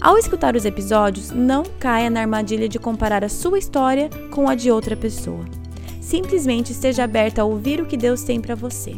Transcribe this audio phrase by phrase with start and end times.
[0.00, 4.54] Ao escutar os episódios, não caia na armadilha de comparar a sua história com a
[4.54, 5.44] de outra pessoa.
[6.00, 8.94] Simplesmente esteja aberta a ouvir o que Deus tem para você.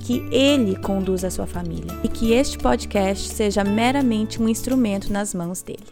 [0.00, 5.32] Que Ele conduza a sua família e que este podcast seja meramente um instrumento nas
[5.32, 5.86] mãos dele.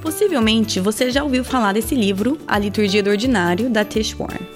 [0.00, 4.46] Possivelmente você já ouviu falar desse livro, A Liturgia do Ordinário, da Tish Warren.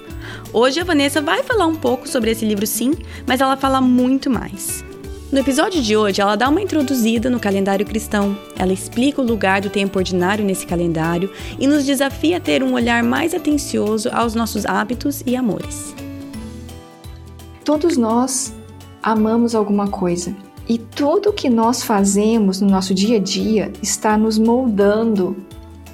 [0.51, 2.93] Hoje a Vanessa vai falar um pouco sobre esse livro sim,
[3.27, 4.83] mas ela fala muito mais.
[5.31, 9.61] No episódio de hoje, ela dá uma introduzida no calendário cristão, ela explica o lugar
[9.61, 14.35] do tempo ordinário nesse calendário e nos desafia a ter um olhar mais atencioso aos
[14.35, 15.95] nossos hábitos e amores.
[17.63, 18.53] Todos nós
[19.01, 20.35] amamos alguma coisa
[20.67, 25.37] e tudo que nós fazemos no nosso dia a dia está nos moldando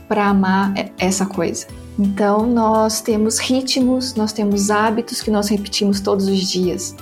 [0.08, 1.68] para amar essa coisa.
[2.00, 6.96] Então, nós temos ritmos, nós temos hábitos que nós repetimos todos os dias.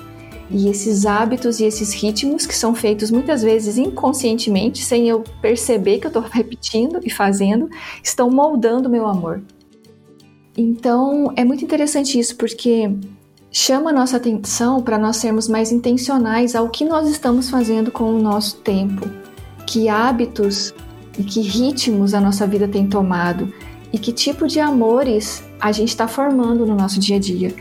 [0.49, 5.99] E esses hábitos e esses ritmos, que são feitos muitas vezes inconscientemente, sem eu perceber
[5.99, 7.69] que eu estou repetindo e fazendo,
[8.03, 9.41] estão moldando meu amor.
[10.57, 12.89] Então, é muito interessante isso, porque
[13.51, 18.13] chama a nossa atenção para nós sermos mais intencionais ao que nós estamos fazendo com
[18.13, 19.09] o nosso tempo,
[19.65, 20.73] que hábitos
[21.17, 23.51] e que ritmos a nossa vida tem tomado
[23.91, 27.55] e que tipo de amores a gente está formando no nosso dia a dia.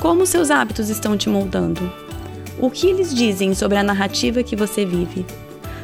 [0.00, 1.92] Como seus hábitos estão te moldando?
[2.60, 5.26] O que eles dizem sobre a narrativa que você vive?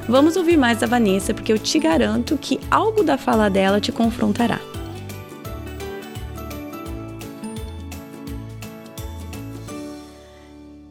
[0.08, 3.90] Vamos ouvir mais da Vanessa, porque eu te garanto que algo da fala dela te
[3.90, 4.60] confrontará.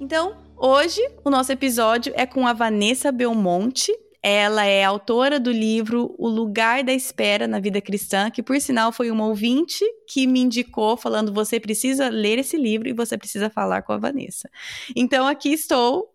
[0.01, 3.97] Então, hoje o nosso episódio é com a Vanessa Belmonte.
[4.25, 8.93] Ela é autora do livro O Lugar da Espera na Vida Cristã, que por sinal
[8.93, 13.49] foi uma ouvinte que me indicou falando: você precisa ler esse livro e você precisa
[13.49, 14.49] falar com a Vanessa.
[14.95, 16.13] Então aqui estou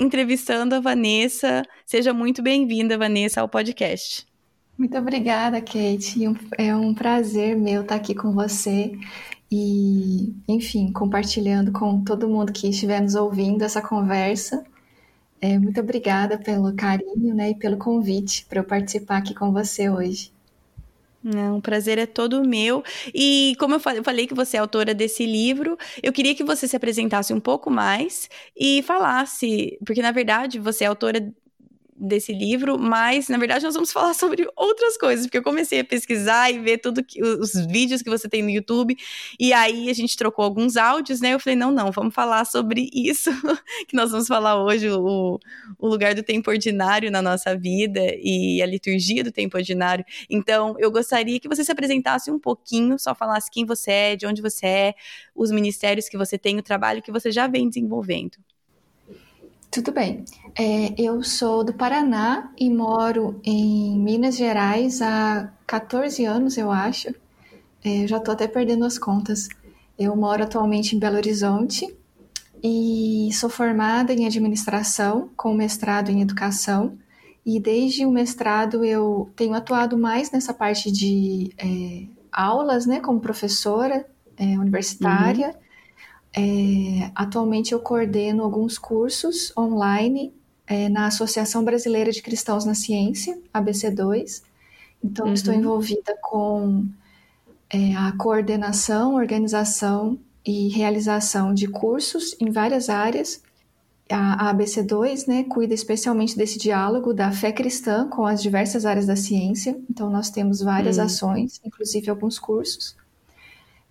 [0.00, 1.62] entrevistando a Vanessa.
[1.86, 4.26] Seja muito bem-vinda, Vanessa, ao podcast.
[4.76, 6.24] Muito obrigada, Kate.
[6.58, 8.98] É um prazer meu estar aqui com você
[9.48, 14.64] e, enfim, compartilhando com todo mundo que estiver nos ouvindo essa conversa.
[15.40, 19.90] É, muito obrigada pelo carinho né, e pelo convite para eu participar aqui com você
[19.90, 20.32] hoje.
[21.22, 22.84] Não, o prazer é todo meu.
[23.14, 26.76] E como eu falei que você é autora desse livro, eu queria que você se
[26.76, 31.32] apresentasse um pouco mais e falasse, porque na verdade você é autora
[32.06, 35.84] desse livro, mas na verdade nós vamos falar sobre outras coisas, porque eu comecei a
[35.84, 38.96] pesquisar e ver tudo que, os vídeos que você tem no YouTube,
[39.38, 41.34] e aí a gente trocou alguns áudios, né?
[41.34, 43.30] Eu falei, não, não, vamos falar sobre isso
[43.88, 45.38] que nós vamos falar hoje, o,
[45.78, 50.04] o lugar do tempo ordinário na nossa vida e a liturgia do tempo ordinário.
[50.28, 54.26] Então, eu gostaria que você se apresentasse um pouquinho, só falasse quem você é, de
[54.26, 54.94] onde você é,
[55.34, 58.36] os ministérios que você tem, o trabalho que você já vem desenvolvendo.
[59.70, 60.24] Tudo bem.
[60.56, 67.08] É, eu sou do Paraná e moro em Minas Gerais há 14 anos, eu acho.
[67.84, 69.48] É, já estou até perdendo as contas.
[69.98, 71.92] Eu moro atualmente em Belo Horizonte
[72.62, 76.96] e sou formada em administração, com mestrado em educação.
[77.44, 83.20] E desde o mestrado eu tenho atuado mais nessa parte de é, aulas, né, como
[83.20, 84.06] professora
[84.36, 85.48] é, universitária.
[85.48, 85.64] Uhum
[86.36, 90.34] é, atualmente eu coordeno alguns cursos online
[90.66, 94.42] é, na Associação Brasileira de Cristãos na Ciência, ABC2.
[95.02, 95.32] Então, uhum.
[95.32, 96.86] estou envolvida com
[97.68, 103.42] é, a coordenação, organização e realização de cursos em várias áreas.
[104.10, 109.06] A, a ABC2 né, cuida especialmente desse diálogo da fé cristã com as diversas áreas
[109.06, 109.78] da ciência.
[109.90, 111.04] Então, nós temos várias uhum.
[111.04, 112.96] ações, inclusive alguns cursos.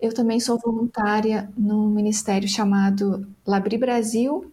[0.00, 4.52] Eu também sou voluntária no ministério chamado Labri Brasil.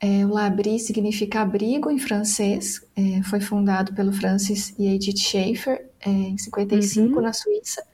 [0.00, 2.82] É, o Labri significa abrigo em francês.
[2.96, 7.20] É, foi fundado pelo Francis e Edith Schaefer é, em 55 uhum.
[7.20, 7.84] na Suíça.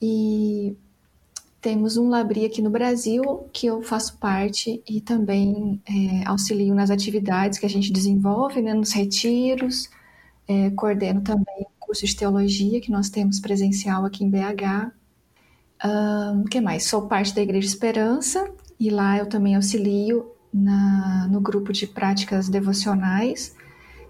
[0.00, 0.76] E
[1.60, 6.90] temos um Labri aqui no Brasil que eu faço parte e também é, auxilio nas
[6.90, 9.90] atividades que a gente desenvolve, né, nos retiros.
[10.46, 14.94] É, coordeno também o curso de teologia que nós temos presencial aqui em BH
[16.40, 16.84] o que mais?
[16.84, 22.48] Sou parte da Igreja Esperança e lá eu também auxilio na, no grupo de práticas
[22.48, 23.54] devocionais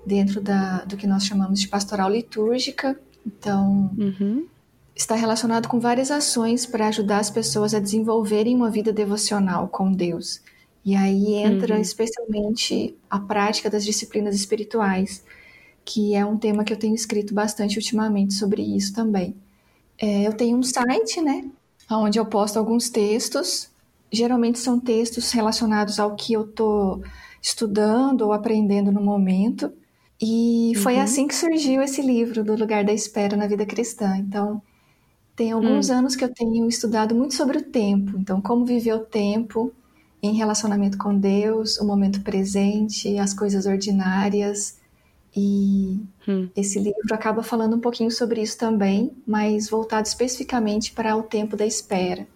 [0.05, 2.99] dentro da, do que nós chamamos de pastoral litúrgica.
[3.27, 4.47] Então, uhum.
[4.95, 9.91] está relacionado com várias ações para ajudar as pessoas a desenvolverem uma vida devocional com
[9.91, 10.41] Deus.
[10.85, 11.81] E aí entra uhum.
[11.81, 15.25] especialmente a prática das disciplinas espirituais,
[15.85, 19.35] que é um tema que eu tenho escrito bastante ultimamente sobre isso também.
[19.99, 21.45] É, eu tenho um site, né,
[21.91, 23.69] onde eu posto alguns textos.
[24.11, 27.03] Geralmente são textos relacionados ao que eu estou
[27.43, 29.73] estudando ou aprendendo no momento.
[30.21, 31.03] E foi uhum.
[31.03, 34.17] assim que surgiu esse livro, Do Lugar da Espera na Vida Cristã.
[34.17, 34.63] Então,
[35.35, 35.99] tem alguns uhum.
[35.99, 38.17] anos que eu tenho estudado muito sobre o tempo.
[38.19, 39.73] Então, como viver o tempo
[40.23, 44.79] em relacionamento com Deus, o momento presente, as coisas ordinárias.
[45.37, 46.49] E hum.
[46.57, 51.57] esse livro acaba falando um pouquinho sobre isso também, mas voltado especificamente para o tempo
[51.57, 52.27] da espera.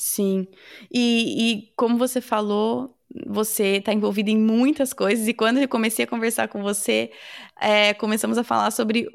[0.00, 0.46] Sim.
[0.92, 2.96] E, e como você falou,
[3.26, 7.10] você está envolvido em muitas coisas, e quando eu comecei a conversar com você,
[7.60, 9.08] é, começamos a falar sobre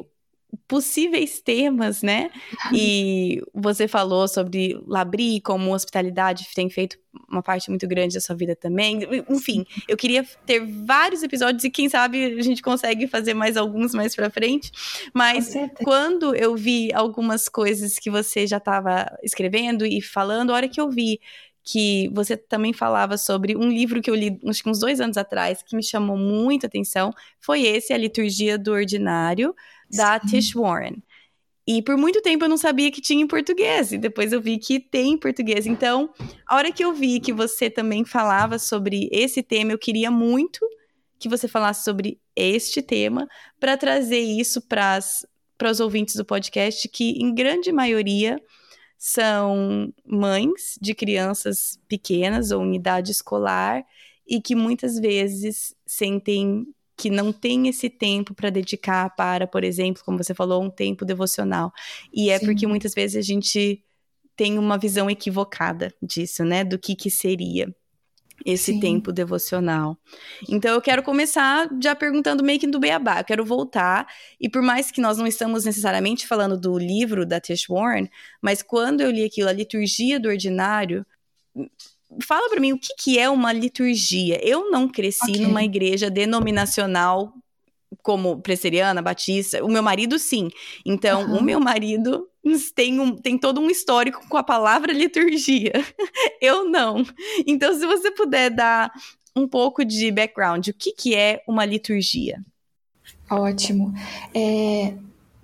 [0.67, 2.29] possíveis temas, né?
[2.73, 6.97] E você falou sobre Labri, como hospitalidade tem feito
[7.29, 8.99] uma parte muito grande da sua vida também.
[9.29, 13.93] Enfim, eu queria ter vários episódios e quem sabe a gente consegue fazer mais alguns
[13.93, 14.71] mais para frente.
[15.13, 15.53] Mas
[15.83, 20.79] quando eu vi algumas coisas que você já estava escrevendo e falando, a hora que
[20.79, 21.19] eu vi
[21.63, 25.63] que você também falava sobre um livro que eu li que uns dois anos atrás,
[25.63, 29.55] que me chamou muito atenção, foi esse, A Liturgia do Ordinário,
[29.95, 30.27] da Sim.
[30.27, 31.01] Tish Warren.
[31.65, 34.57] E por muito tempo eu não sabia que tinha em português, e depois eu vi
[34.57, 35.65] que tem em português.
[35.65, 36.13] Então,
[36.45, 40.59] a hora que eu vi que você também falava sobre esse tema, eu queria muito
[41.17, 43.29] que você falasse sobre este tema,
[43.61, 44.99] para trazer isso para
[45.71, 48.37] os ouvintes do podcast, que em grande maioria
[48.97, 53.85] são mães de crianças pequenas ou em idade escolar
[54.27, 56.65] e que muitas vezes sentem
[57.03, 61.03] que não tem esse tempo para dedicar para, por exemplo, como você falou, um tempo
[61.03, 61.73] devocional.
[62.13, 62.45] E é Sim.
[62.45, 63.83] porque muitas vezes a gente
[64.37, 66.63] tem uma visão equivocada disso, né?
[66.63, 67.75] Do que que seria
[68.45, 68.79] esse Sim.
[68.79, 69.97] tempo devocional.
[70.47, 73.19] Então eu quero começar já perguntando meio que do beabá.
[73.19, 74.07] Eu quero voltar
[74.39, 78.09] e por mais que nós não estamos necessariamente falando do livro da Tish Warren,
[78.41, 81.05] mas quando eu li aquilo, a liturgia do ordinário,
[82.21, 84.39] fala para mim o que, que é uma liturgia.
[84.43, 85.41] Eu não cresci okay.
[85.41, 87.33] numa igreja denominacional
[88.01, 89.63] como preseriana, batista.
[89.63, 90.49] O meu marido, sim.
[90.85, 91.37] Então, uhum.
[91.39, 92.27] o meu marido
[92.75, 95.71] tem, um, tem todo um histórico com a palavra liturgia.
[96.41, 97.05] Eu não.
[97.45, 98.91] Então, se você puder dar
[99.35, 102.43] um pouco de background, o que, que é uma liturgia?
[103.29, 103.93] Ótimo.
[104.33, 104.93] É,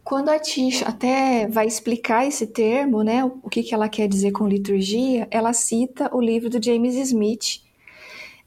[0.10, 4.32] quando a Tish até vai explicar esse termo, né, o que, que ela quer dizer
[4.32, 7.62] com liturgia, ela cita o livro do James Smith,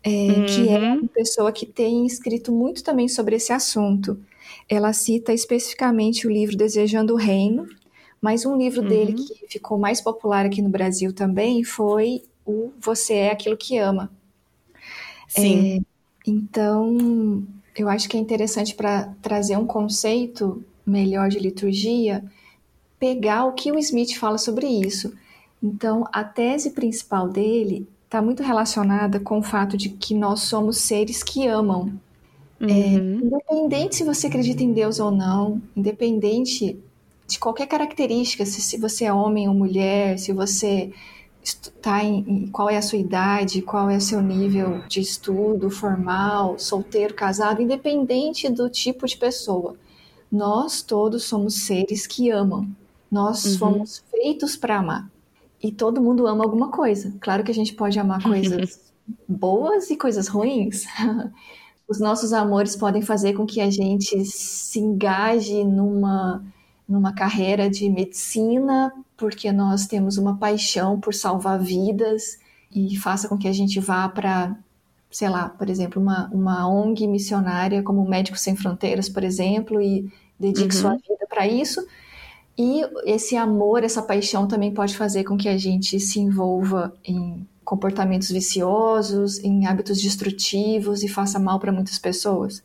[0.02, 0.46] é, uhum.
[0.46, 0.98] que é uhum.
[0.98, 4.18] uma pessoa que tem escrito muito também sobre esse assunto.
[4.68, 7.68] Ela cita especificamente o livro Desejando o Reino,
[8.20, 8.88] mas um livro uhum.
[8.88, 13.78] dele que ficou mais popular aqui no Brasil também foi o Você é Aquilo que
[13.78, 14.10] Ama.
[15.28, 15.76] Sim.
[15.76, 15.80] É,
[16.26, 17.46] então,
[17.78, 22.24] eu acho que é interessante para trazer um conceito melhor de liturgia,
[22.98, 25.12] pegar o que o Smith fala sobre isso.
[25.62, 30.78] Então, a tese principal dele está muito relacionada com o fato de que nós somos
[30.78, 31.92] seres que amam.
[32.60, 32.70] É, uhum.
[32.70, 32.94] É,
[33.24, 36.78] independente se você acredita em Deus ou não, independente
[37.26, 40.92] de qualquer característica, se, se você é homem ou mulher, se você
[41.42, 45.70] está em, em, qual é a sua idade, qual é o seu nível de estudo
[45.70, 49.76] formal, solteiro, casado, independente do tipo de pessoa.
[50.32, 52.66] Nós todos somos seres que amam.
[53.10, 53.58] Nós uhum.
[53.58, 55.10] fomos feitos para amar.
[55.62, 57.14] E todo mundo ama alguma coisa.
[57.20, 58.80] Claro que a gente pode amar coisas
[59.28, 60.86] boas e coisas ruins.
[61.86, 66.42] Os nossos amores podem fazer com que a gente se engaje numa,
[66.88, 72.38] numa carreira de medicina, porque nós temos uma paixão por salvar vidas
[72.74, 74.56] e faça com que a gente vá para,
[75.10, 80.10] sei lá, por exemplo, uma, uma ONG missionária como Médicos Sem Fronteiras, por exemplo, e
[80.42, 80.80] dedique uhum.
[80.80, 81.86] sua vida para isso.
[82.58, 87.46] E esse amor, essa paixão também pode fazer com que a gente se envolva em
[87.64, 92.62] comportamentos viciosos, em hábitos destrutivos e faça mal para muitas pessoas.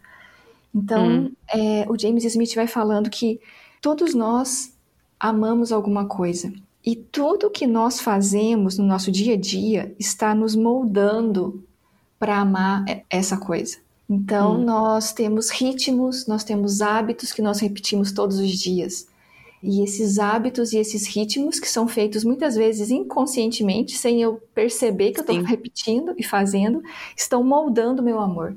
[0.75, 1.31] Então, uhum.
[1.53, 3.39] é, o James Smith vai falando que
[3.81, 4.73] todos nós
[5.19, 6.51] amamos alguma coisa.
[6.85, 11.63] E tudo que nós fazemos no nosso dia a dia está nos moldando
[12.19, 13.77] para amar essa coisa.
[14.09, 14.63] Então, hum.
[14.63, 19.07] nós temos ritmos, nós temos hábitos que nós repetimos todos os dias.
[19.61, 25.11] E esses hábitos e esses ritmos, que são feitos muitas vezes inconscientemente, sem eu perceber
[25.11, 26.81] que eu estou repetindo e fazendo,
[27.15, 28.55] estão moldando o meu amor.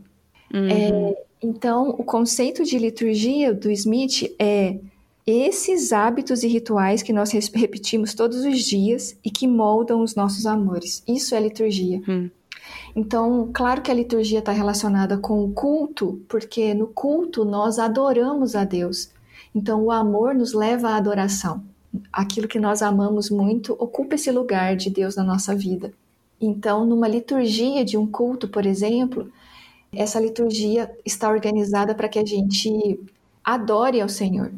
[0.53, 0.69] Uhum.
[0.69, 4.79] É, Então, o conceito de liturgia do Smith é
[5.27, 10.45] esses hábitos e rituais que nós repetimos todos os dias e que moldam os nossos
[10.45, 11.03] amores.
[11.09, 12.03] Isso é liturgia.
[12.07, 12.31] Hum.
[12.95, 18.55] Então, claro que a liturgia está relacionada com o culto, porque no culto nós adoramos
[18.55, 19.11] a Deus.
[19.55, 21.63] Então, o amor nos leva à adoração.
[22.13, 25.93] Aquilo que nós amamos muito ocupa esse lugar de Deus na nossa vida.
[26.41, 29.31] Então, numa liturgia de um culto, por exemplo,
[29.93, 32.99] essa liturgia está organizada para que a gente
[33.45, 34.53] adore ao Senhor,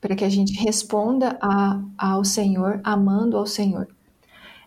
[0.00, 3.88] para que a gente responda a, ao Senhor, amando ao Senhor.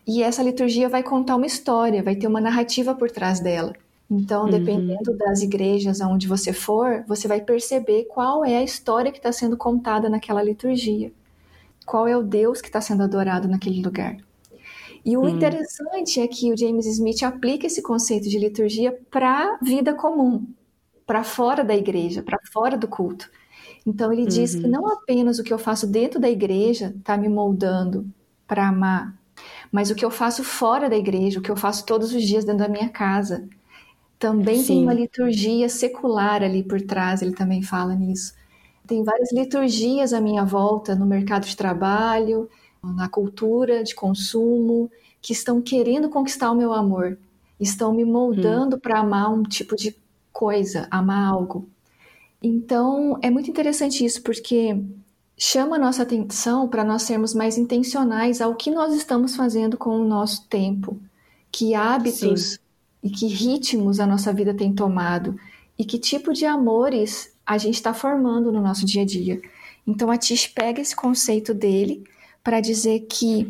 [0.08, 3.74] E essa liturgia vai contar uma história, vai ter uma narrativa por trás dela.
[4.10, 4.50] Então, uhum.
[4.50, 9.30] dependendo das igrejas aonde você for, você vai perceber qual é a história que está
[9.30, 11.12] sendo contada naquela liturgia.
[11.84, 14.16] Qual é o Deus que está sendo adorado naquele lugar.
[15.04, 15.28] E o uhum.
[15.28, 20.46] interessante é que o James Smith aplica esse conceito de liturgia para a vida comum,
[21.06, 23.30] para fora da igreja, para fora do culto.
[23.86, 24.62] Então ele diz uhum.
[24.62, 28.06] que não apenas o que eu faço dentro da igreja está me moldando
[28.46, 29.14] para amar,
[29.70, 32.44] mas o que eu faço fora da igreja, o que eu faço todos os dias
[32.44, 33.48] dentro da minha casa,
[34.18, 34.66] também Sim.
[34.66, 38.34] tem uma liturgia secular ali por trás, ele também fala nisso.
[38.86, 42.48] Tem várias liturgias à minha volta no mercado de trabalho,
[42.82, 47.18] na cultura de consumo, que estão querendo conquistar o meu amor,
[47.60, 48.78] estão me moldando hum.
[48.80, 49.94] para amar um tipo de
[50.32, 51.68] coisa, amar algo.
[52.42, 54.80] Então, é muito interessante isso, porque
[55.38, 59.90] chama a nossa atenção para nós sermos mais intencionais ao que nós estamos fazendo com
[59.90, 60.98] o nosso tempo,
[61.52, 62.58] que hábitos Sim.
[63.04, 65.38] e que ritmos a nossa vida tem tomado
[65.78, 69.40] e que tipo de amores a gente está formando no nosso dia a dia.
[69.86, 72.02] Então a Tish pega esse conceito dele
[72.42, 73.48] para dizer que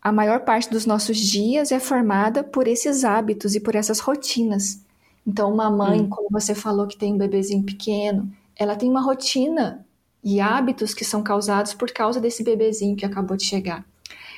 [0.00, 4.80] a maior parte dos nossos dias é formada por esses hábitos e por essas rotinas.
[5.26, 6.08] Então uma mãe, hum.
[6.10, 9.84] como você falou que tem um bebezinho pequeno, ela tem uma rotina
[10.28, 13.82] e hábitos que são causados por causa desse bebezinho que acabou de chegar.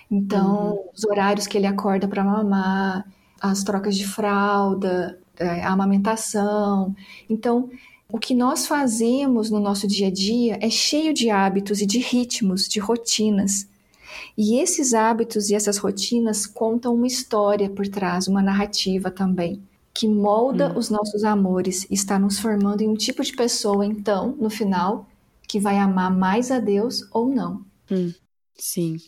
[0.08, 0.84] Então, uhum.
[0.96, 3.04] os horários que ele acorda para mamar,
[3.40, 6.94] as trocas de fralda, é, a amamentação.
[7.28, 7.68] Então,
[8.08, 11.98] o que nós fazemos no nosso dia a dia é cheio de hábitos e de
[11.98, 13.68] ritmos, de rotinas.
[14.38, 19.60] E esses hábitos e essas rotinas contam uma história por trás, uma narrativa também,
[19.92, 20.78] que molda hum.
[20.78, 25.09] os nossos amores, está nos formando em um tipo de pessoa, então, no final,
[25.50, 27.66] que vai amar mais a Deus ou não.
[27.90, 28.14] Hum,
[28.54, 28.98] sim.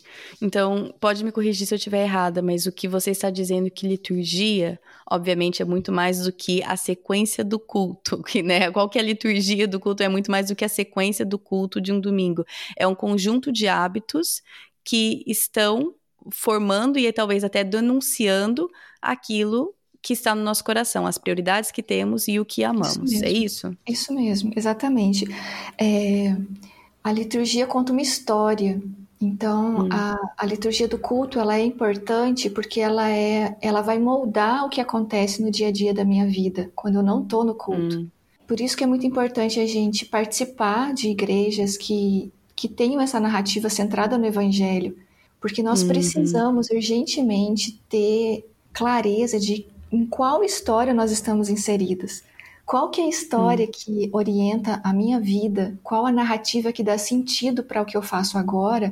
[0.41, 3.87] Então, pode me corrigir se eu estiver errada, mas o que você está dizendo que
[3.87, 4.77] liturgia,
[5.09, 8.69] obviamente, é muito mais do que a sequência do culto, que, né?
[8.71, 11.39] Qual que é a liturgia do culto é muito mais do que a sequência do
[11.39, 12.45] culto de um domingo.
[12.77, 14.41] É um conjunto de hábitos
[14.83, 15.95] que estão
[16.29, 18.69] formando e talvez até denunciando
[19.01, 19.73] aquilo
[20.03, 23.11] que está no nosso coração, as prioridades que temos e o que amamos.
[23.11, 23.77] Isso é isso?
[23.87, 25.25] Isso mesmo, exatamente.
[25.79, 26.35] É,
[27.01, 28.81] a liturgia conta uma história.
[29.19, 29.89] Então, hum.
[29.89, 34.69] a, a, liturgia do culto ela é importante porque ela é, ela vai moldar o
[34.69, 37.99] que acontece no dia a dia da minha vida quando eu não estou no culto.
[37.99, 38.09] Hum.
[38.45, 43.19] Por isso que é muito importante a gente participar de igrejas que que tenham essa
[43.19, 44.95] narrativa centrada no Evangelho,
[45.41, 45.89] porque nós uhum.
[45.89, 52.23] precisamos urgentemente ter clareza de em qual história nós estamos inseridas.
[52.65, 53.71] Qual que é a história hum.
[53.71, 55.77] que orienta a minha vida?
[55.83, 58.91] Qual a narrativa que dá sentido para o que eu faço agora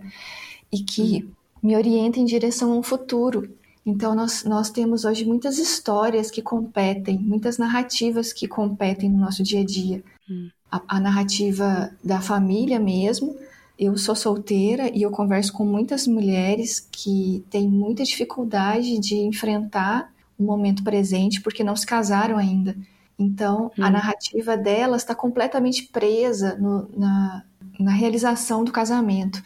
[0.72, 1.31] e que hum.
[1.63, 3.50] me orienta em direção a um futuro?
[3.84, 9.41] Então, nós, nós temos hoje muitas histórias que competem, muitas narrativas que competem no nosso
[9.41, 10.03] dia a dia.
[10.29, 10.50] Hum.
[10.72, 13.36] A, a narrativa da família mesmo.
[13.79, 20.12] Eu sou solteira e eu converso com muitas mulheres que têm muita dificuldade de enfrentar
[20.42, 22.76] o momento presente, porque não se casaram ainda.
[23.18, 23.84] Então, hum.
[23.84, 27.44] a narrativa delas está completamente presa no, na,
[27.80, 29.42] na realização do casamento.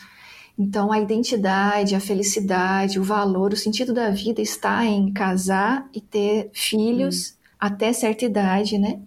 [0.58, 6.00] Então, a identidade, a felicidade, o valor, o sentido da vida está em casar e
[6.00, 7.34] ter filhos hum.
[7.60, 9.00] até certa idade, né?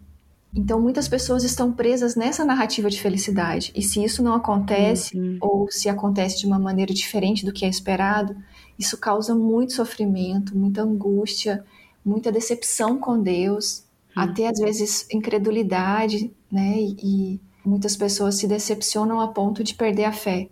[0.58, 3.70] Então, muitas pessoas estão presas nessa narrativa de felicidade.
[3.76, 5.38] E se isso não acontece, uhum.
[5.40, 8.34] ou se acontece de uma maneira diferente do que é esperado,
[8.76, 11.64] isso causa muito sofrimento, muita angústia,
[12.04, 13.84] muita decepção com Deus,
[14.16, 14.20] hum.
[14.20, 16.74] até às vezes incredulidade, né?
[16.76, 20.48] E, e, muitas pessoas se decepcionam a ponto de perder a fé.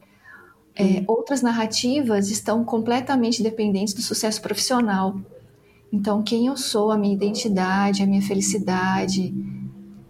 [0.77, 1.05] É, hum.
[1.09, 5.19] outras narrativas estão completamente dependentes do sucesso profissional.
[5.93, 9.35] Então, quem eu sou, a minha identidade, a minha felicidade,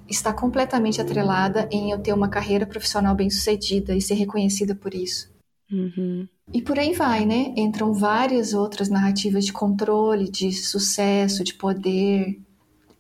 [0.09, 5.31] está completamente atrelada em eu ter uma carreira profissional bem-sucedida e ser reconhecida por isso.
[5.71, 6.29] Uhum.
[6.53, 7.53] E por aí vai, né?
[7.57, 12.39] Entram várias outras narrativas de controle, de sucesso, de poder.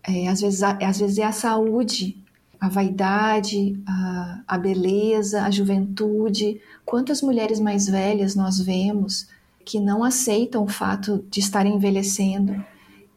[0.02, 2.16] É, às, vezes, às vezes é a saúde.
[2.58, 6.60] a vaidade, a, a beleza, a juventude.
[6.84, 9.28] Quantas mulheres mais velhas nós vemos
[9.64, 12.64] que não aceitam o fato de estarem envelhecendo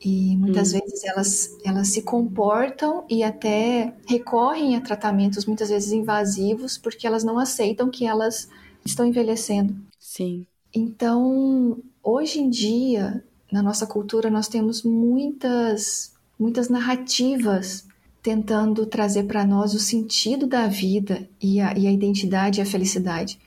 [0.03, 0.79] e muitas hum.
[0.79, 7.23] vezes elas, elas se comportam e até recorrem a tratamentos muitas vezes invasivos porque elas
[7.23, 8.49] não aceitam que elas
[8.85, 9.75] estão envelhecendo.
[9.99, 10.45] Sim.
[10.73, 17.85] Então, hoje em dia, na nossa cultura, nós temos muitas, muitas narrativas
[18.21, 22.65] tentando trazer para nós o sentido da vida e a, e a identidade e a
[22.65, 23.39] felicidade.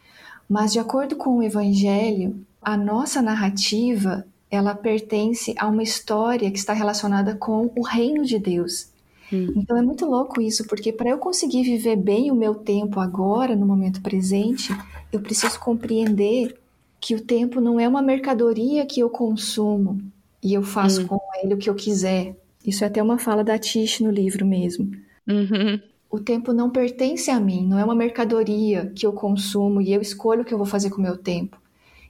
[0.49, 6.59] Mas, de acordo com o Evangelho, a nossa narrativa ela pertence a uma história que
[6.59, 8.89] está relacionada com o reino de Deus.
[9.33, 9.51] Hum.
[9.57, 13.57] Então é muito louco isso, porque para eu conseguir viver bem o meu tempo agora,
[13.57, 14.71] no momento presente,
[15.11, 16.55] eu preciso compreender
[17.01, 19.99] que o tempo não é uma mercadoria que eu consumo
[20.43, 21.07] e eu faço hum.
[21.07, 22.37] com ele o que eu quiser.
[22.65, 24.93] Isso é até uma fala da Tish no livro mesmo.
[25.27, 25.81] Uhum.
[26.11, 30.03] O tempo não pertence a mim, não é uma mercadoria que eu consumo e eu
[30.03, 31.62] escolho o que eu vou fazer com o meu tempo.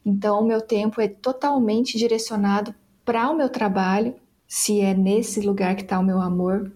[0.05, 4.15] Então, o meu tempo é totalmente direcionado para o meu trabalho,
[4.47, 6.71] se é nesse lugar que está o meu amor,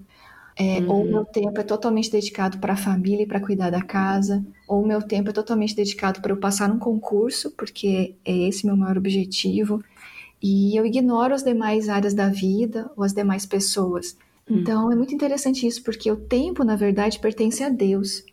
[0.59, 0.91] é, uhum.
[0.91, 4.43] ou o meu tempo é totalmente dedicado para a família e para cuidar da casa,
[4.67, 8.65] ou o meu tempo é totalmente dedicado para eu passar num concurso, porque é esse
[8.65, 9.85] meu maior objetivo,
[10.43, 14.17] e eu ignoro as demais áreas da vida ou as demais pessoas.
[14.49, 14.59] Uhum.
[14.59, 18.25] Então é muito interessante isso, porque o tempo, na verdade, pertence a Deus.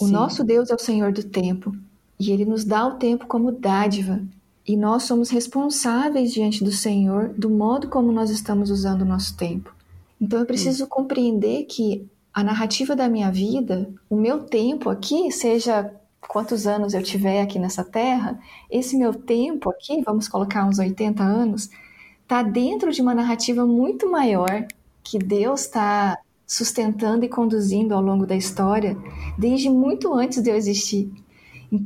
[0.00, 0.12] O Sim.
[0.12, 1.76] nosso Deus é o Senhor do tempo.
[2.20, 4.20] E Ele nos dá o tempo como dádiva.
[4.68, 9.34] E nós somos responsáveis diante do Senhor do modo como nós estamos usando o nosso
[9.38, 9.74] tempo.
[10.20, 15.90] Então eu preciso compreender que a narrativa da minha vida, o meu tempo aqui, seja
[16.20, 18.38] quantos anos eu tiver aqui nessa terra,
[18.70, 21.70] esse meu tempo aqui, vamos colocar uns 80 anos,
[22.22, 24.66] está dentro de uma narrativa muito maior
[25.02, 28.94] que Deus está sustentando e conduzindo ao longo da história,
[29.38, 31.10] desde muito antes de eu existir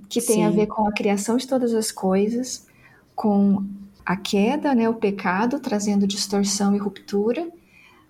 [0.08, 0.44] que tem Sim.
[0.44, 2.66] a ver com a criação de todas as coisas,
[3.14, 3.64] com
[4.04, 7.48] a queda, né, o pecado, trazendo distorção e ruptura,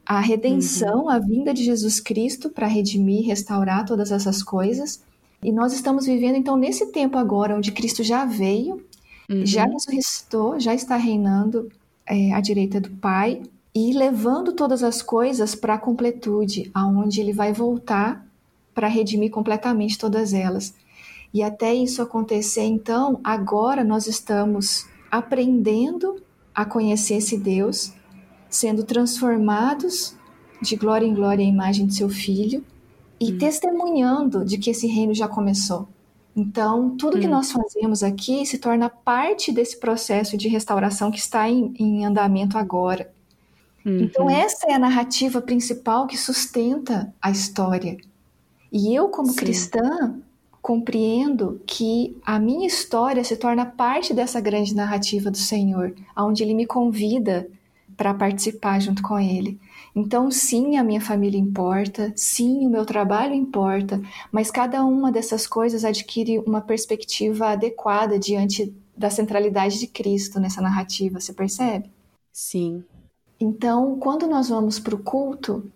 [0.04, 1.08] a redenção, uhum.
[1.08, 5.02] a vinda de Jesus Cristo para redimir, restaurar todas essas coisas.
[5.42, 8.84] E nós estamos vivendo então nesse tempo agora onde Cristo já veio,
[9.30, 9.46] uhum.
[9.46, 11.70] já ressuscitou, já está reinando
[12.06, 13.42] é, à direita do Pai
[13.74, 18.26] e levando todas as coisas para a completude, aonde ele vai voltar
[18.74, 20.74] para redimir completamente todas elas.
[21.34, 26.22] E até isso acontecer, então, agora nós estamos aprendendo
[26.54, 27.92] a conhecer esse Deus,
[28.48, 30.14] sendo transformados
[30.62, 32.64] de glória em glória à imagem de seu filho
[33.20, 33.38] e hum.
[33.38, 35.88] testemunhando de que esse reino já começou.
[36.36, 37.20] Então, tudo hum.
[37.20, 42.06] que nós fazemos aqui se torna parte desse processo de restauração que está em, em
[42.06, 43.12] andamento agora.
[43.84, 44.02] Uhum.
[44.02, 47.98] Então, essa é a narrativa principal que sustenta a história.
[48.72, 49.36] E eu, como Sim.
[49.36, 50.14] cristã,
[50.64, 56.54] compreendo que a minha história se torna parte dessa grande narrativa do Senhor, onde Ele
[56.54, 57.46] me convida
[57.94, 59.60] para participar junto com Ele.
[59.94, 64.00] Então, sim, a minha família importa, sim, o meu trabalho importa,
[64.32, 70.62] mas cada uma dessas coisas adquire uma perspectiva adequada diante da centralidade de Cristo nessa
[70.62, 71.90] narrativa, você percebe?
[72.32, 72.82] Sim.
[73.38, 75.70] Então, quando nós vamos para o culto,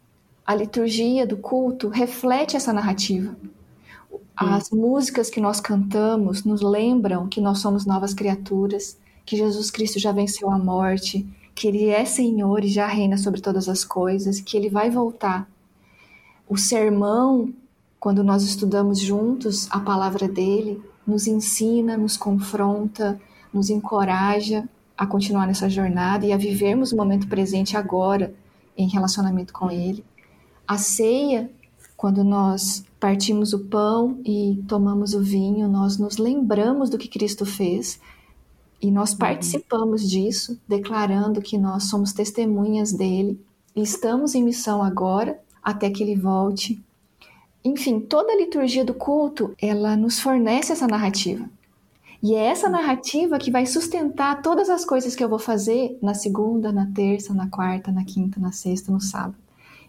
[0.47, 3.37] a liturgia do culto reflete essa narrativa.
[4.41, 8.97] As músicas que nós cantamos nos lembram que nós somos novas criaturas,
[9.27, 13.41] que Jesus Cristo já venceu a morte, que Ele é Senhor e já reina sobre
[13.41, 15.51] todas as coisas, que Ele vai voltar.
[16.49, 17.53] O sermão,
[17.99, 23.21] quando nós estudamos juntos a palavra dele, nos ensina, nos confronta,
[23.53, 28.33] nos encoraja a continuar nessa jornada e a vivermos o momento presente agora
[28.77, 30.05] em relacionamento com Ele.
[30.65, 31.51] A ceia
[31.99, 37.45] quando nós partimos o pão e tomamos o vinho, nós nos lembramos do que Cristo
[37.45, 38.01] fez
[38.81, 39.19] e nós uhum.
[39.19, 46.01] participamos disso, declarando que nós somos testemunhas dele e estamos em missão agora até que
[46.01, 46.81] ele volte.
[47.65, 51.51] Enfim, toda a liturgia do culto, ela nos fornece essa narrativa.
[52.23, 56.15] E é essa narrativa que vai sustentar todas as coisas que eu vou fazer na
[56.15, 59.48] segunda, na terça, na quarta, na quinta, na sexta, no sábado.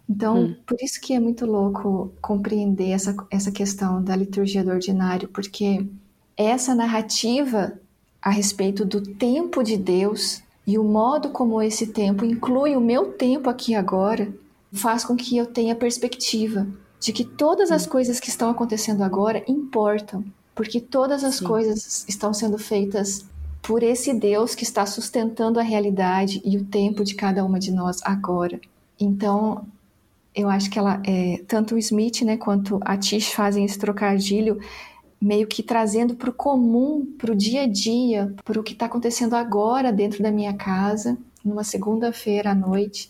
[0.09, 0.55] Então, hum.
[0.65, 5.85] por isso que é muito louco compreender essa, essa questão da liturgia do ordinário, porque
[6.35, 7.79] essa narrativa
[8.21, 13.13] a respeito do tempo de Deus e o modo como esse tempo inclui o meu
[13.13, 14.31] tempo aqui agora,
[14.71, 16.67] faz com que eu tenha perspectiva
[16.99, 17.89] de que todas as hum.
[17.89, 21.45] coisas que estão acontecendo agora importam, porque todas as Sim.
[21.45, 23.25] coisas estão sendo feitas
[23.61, 27.71] por esse Deus que está sustentando a realidade e o tempo de cada uma de
[27.71, 28.59] nós agora.
[28.99, 29.65] Então,
[30.35, 34.59] eu acho que ela, é, tanto o Smith né, quanto a Tish fazem esse trocadilho
[35.21, 38.85] meio que trazendo para o comum, para o dia a dia, para o que está
[38.85, 43.09] acontecendo agora dentro da minha casa, numa segunda-feira à noite,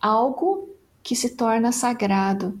[0.00, 0.68] algo
[1.02, 2.58] que se torna sagrado,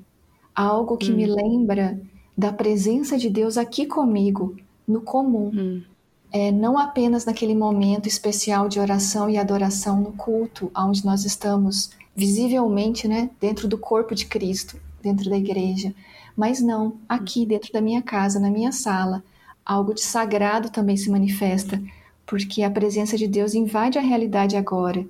[0.54, 1.16] algo que hum.
[1.16, 2.00] me lembra
[2.36, 4.56] da presença de Deus aqui comigo,
[4.86, 5.50] no comum.
[5.52, 5.82] Hum.
[6.30, 11.90] É, não apenas naquele momento especial de oração e adoração no culto, onde nós estamos
[12.14, 15.94] visivelmente né, dentro do corpo de Cristo, dentro da igreja,
[16.36, 19.22] mas não aqui dentro da minha casa, na minha sala.
[19.64, 21.82] Algo de sagrado também se manifesta,
[22.26, 25.06] porque a presença de Deus invade a realidade agora.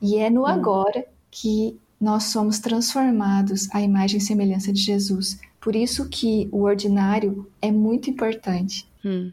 [0.00, 0.46] E é no hum.
[0.46, 5.38] agora que nós somos transformados à imagem e semelhança de Jesus.
[5.60, 8.88] Por isso que o ordinário é muito importante.
[9.04, 9.32] Hum.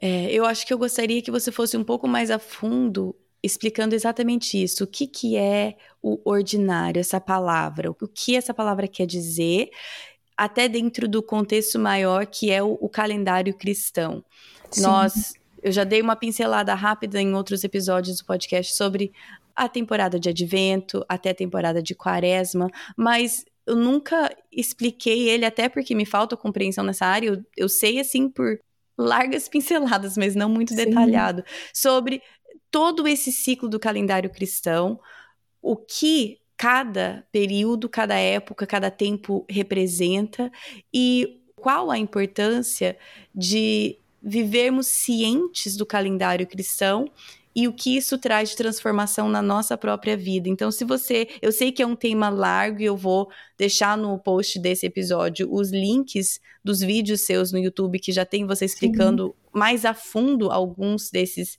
[0.00, 3.94] É, eu acho que eu gostaria que você fosse um pouco mais a fundo explicando
[3.94, 4.84] exatamente isso.
[4.84, 7.90] O que, que é o ordinário, essa palavra?
[7.90, 9.70] O que essa palavra quer dizer,
[10.36, 14.24] até dentro do contexto maior que é o, o calendário cristão.
[14.70, 14.82] Sim.
[14.82, 19.12] Nós, eu já dei uma pincelada rápida em outros episódios do podcast sobre
[19.56, 25.68] a temporada de advento, até a temporada de quaresma, mas eu nunca expliquei ele, até
[25.68, 27.28] porque me falta compreensão nessa área.
[27.28, 28.58] Eu, eu sei, assim, por
[28.96, 30.76] largas pinceladas, mas não muito Sim.
[30.76, 32.22] detalhado, sobre
[32.70, 35.00] todo esse ciclo do calendário cristão,
[35.62, 40.50] o que cada período, cada época, cada tempo representa
[40.92, 42.96] e qual a importância
[43.34, 47.08] de vivermos cientes do calendário cristão
[47.54, 50.48] e o que isso traz de transformação na nossa própria vida.
[50.48, 54.16] Então, se você, eu sei que é um tema largo e eu vou deixar no
[54.18, 59.28] post desse episódio os links dos vídeos seus no YouTube que já tem você explicando
[59.28, 59.58] Sim.
[59.58, 61.58] mais a fundo alguns desses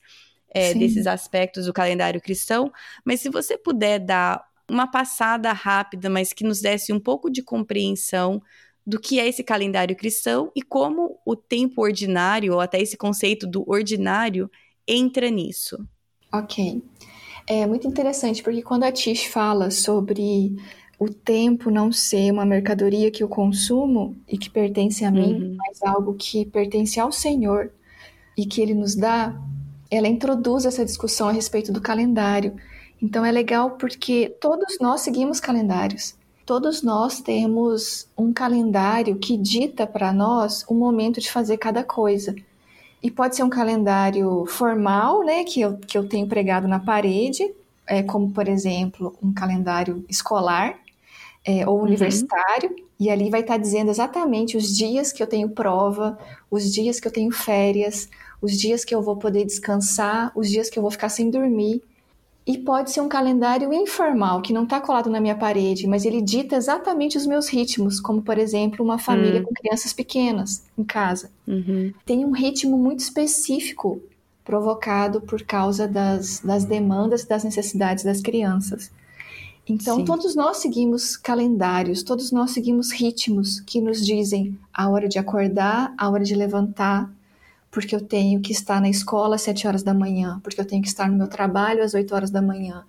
[0.51, 2.71] é, desses aspectos do calendário cristão,
[3.05, 7.41] mas se você puder dar uma passada rápida, mas que nos desse um pouco de
[7.41, 8.41] compreensão
[8.85, 13.45] do que é esse calendário cristão e como o tempo ordinário, ou até esse conceito
[13.45, 14.49] do ordinário,
[14.87, 15.77] entra nisso.
[16.33, 16.83] Ok.
[17.47, 20.55] É muito interessante, porque quando a Tish fala sobre
[20.99, 25.55] o tempo não ser uma mercadoria que eu consumo e que pertence a mim, uhum.
[25.57, 27.71] mas algo que pertence ao Senhor
[28.37, 29.39] e que Ele nos dá,
[29.89, 32.55] ela introduz essa discussão a respeito do calendário.
[33.01, 36.15] Então é legal porque todos nós seguimos calendários.
[36.45, 42.35] Todos nós temos um calendário que dita para nós o momento de fazer cada coisa.
[43.01, 47.53] E pode ser um calendário formal, né, que eu, que eu tenho pregado na parede,
[47.87, 50.77] é, como, por exemplo, um calendário escolar
[51.45, 51.83] é, ou uhum.
[51.83, 52.83] universitário, uhum.
[52.99, 56.17] e ali vai estar tá dizendo exatamente os dias que eu tenho prova,
[56.51, 58.09] os dias que eu tenho férias,
[58.41, 61.81] os dias que eu vou poder descansar, os dias que eu vou ficar sem dormir.
[62.47, 66.19] E pode ser um calendário informal, que não está colado na minha parede, mas ele
[66.19, 69.43] dita exatamente os meus ritmos, como, por exemplo, uma família hum.
[69.43, 71.29] com crianças pequenas em casa.
[71.47, 71.93] Uhum.
[72.05, 74.01] Tem um ritmo muito específico
[74.43, 78.89] provocado por causa das, das demandas e das necessidades das crianças.
[79.67, 80.05] Então, Sim.
[80.05, 85.93] todos nós seguimos calendários, todos nós seguimos ritmos que nos dizem a hora de acordar,
[85.95, 87.07] a hora de levantar,
[87.71, 90.81] porque eu tenho que estar na escola às 7 horas da manhã, porque eu tenho
[90.81, 92.83] que estar no meu trabalho às 8 horas da manhã.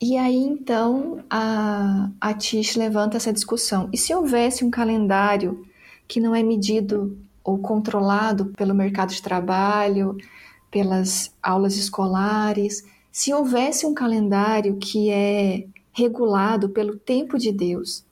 [0.00, 3.88] E aí então a, a Tish levanta essa discussão.
[3.92, 5.64] E se houvesse um calendário
[6.06, 10.16] que não é medido ou controlado pelo mercado de trabalho,
[10.70, 18.04] pelas aulas escolares, se houvesse um calendário que é regulado pelo tempo de Deus,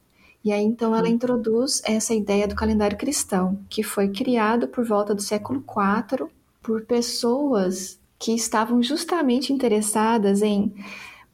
[0.46, 1.10] e aí então ela hum.
[1.10, 6.28] introduz essa ideia do calendário cristão, que foi criado por volta do século IV
[6.62, 10.72] por pessoas que estavam justamente interessadas em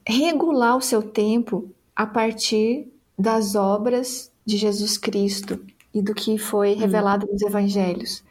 [0.06, 5.60] regular o seu tempo a partir das obras de Jesus Cristo
[5.92, 6.78] e do que foi hum.
[6.78, 8.24] revelado nos evangelhos.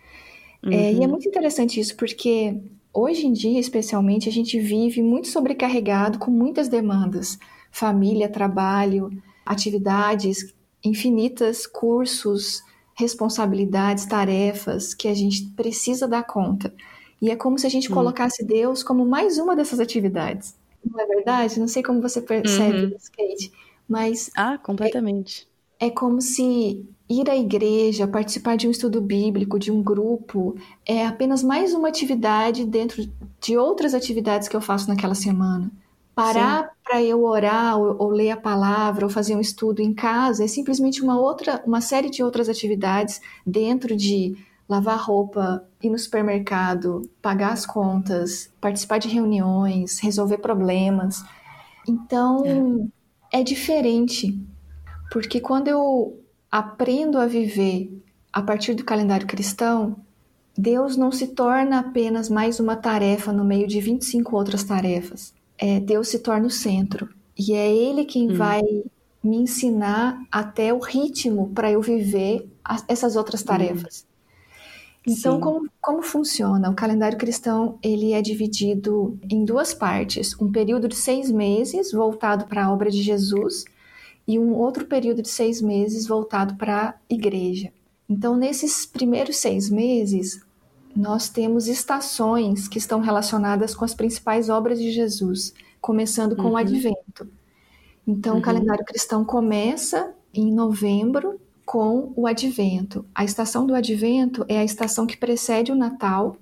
[0.64, 0.74] Uhum.
[0.74, 1.10] É, e é uhum.
[1.10, 2.60] muito interessante isso, porque
[2.92, 7.38] hoje em dia, especialmente, a gente vive muito sobrecarregado com muitas demandas:
[7.72, 9.12] família, trabalho,
[9.46, 10.52] atividades
[10.84, 12.64] infinitas cursos,
[12.96, 16.74] responsabilidades, tarefas que a gente precisa dar conta.
[17.22, 17.96] E é como se a gente hum.
[17.96, 20.56] colocasse Deus como mais uma dessas atividades.
[20.84, 21.60] Não é verdade?
[21.60, 22.96] Não sei como você percebe uhum.
[22.96, 23.52] isso, Kate,
[23.88, 24.32] mas.
[24.36, 25.48] Ah, completamente.
[25.80, 30.56] É, é como se ir à igreja, participar de um estudo bíblico, de um grupo,
[30.86, 33.08] é apenas mais uma atividade dentro
[33.40, 35.72] de outras atividades que eu faço naquela semana.
[36.16, 40.44] Parar para eu orar ou, ou, ler a palavra ou fazer um estudo em casa
[40.44, 44.36] é simplesmente uma outra, uma série de outras atividades dentro de
[44.68, 51.24] lavar roupa, ir no supermercado, pagar as contas, participar de reuniões, resolver problemas.
[51.88, 52.90] Então
[53.34, 54.38] é, é diferente
[55.12, 56.22] Porque quando eu
[56.52, 59.98] aprendo a viver a partir do calendário cristão,
[60.58, 65.34] Deus não se torna apenas mais uma tarefa no meio de 25 outras tarefas.
[65.62, 67.08] É, Deus se torna o centro.
[67.38, 68.36] E é Ele quem hum.
[68.36, 68.62] vai
[69.24, 72.50] me ensinar até o ritmo para eu viver
[72.88, 73.46] essas outras hum.
[73.46, 74.06] tarefas.
[74.08, 74.12] Hum.
[75.08, 76.70] Então, como, como funciona?
[76.70, 82.46] O calendário cristão ele é dividido em duas partes: um período de seis meses voltado
[82.46, 83.66] para a obra de Jesus
[84.28, 87.72] e um outro período de seis meses voltado para a igreja.
[88.08, 90.42] Então, nesses primeiros seis meses,
[90.96, 96.52] nós temos estações que estão relacionadas com as principais obras de Jesus, começando com uhum.
[96.52, 97.28] o Advento.
[98.08, 98.40] Então, uhum.
[98.40, 103.06] o calendário cristão começa em novembro com o Advento.
[103.14, 106.36] A estação do Advento é a estação que precede o Natal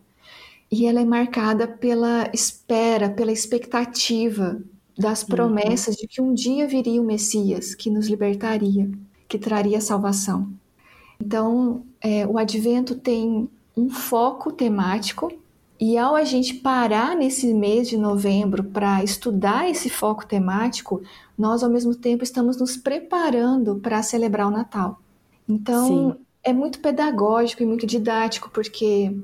[0.71, 4.61] e ela é marcada pela espera, pela expectativa
[4.97, 5.29] das uhum.
[5.29, 6.01] promessas uhum.
[6.01, 8.89] de que um dia viria o Messias que nos libertaria,
[9.27, 10.51] que traria salvação.
[11.21, 15.31] Então, é, o Advento tem um foco temático
[15.79, 21.01] e ao a gente parar nesse mês de novembro para estudar esse foco temático,
[21.37, 24.99] nós ao mesmo tempo estamos nos preparando para celebrar o Natal.
[25.47, 26.15] Então, Sim.
[26.43, 29.15] é muito pedagógico e muito didático, porque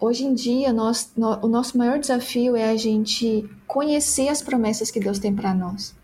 [0.00, 4.90] hoje em dia nós, no, o nosso maior desafio é a gente conhecer as promessas
[4.90, 5.94] que Deus tem para nós.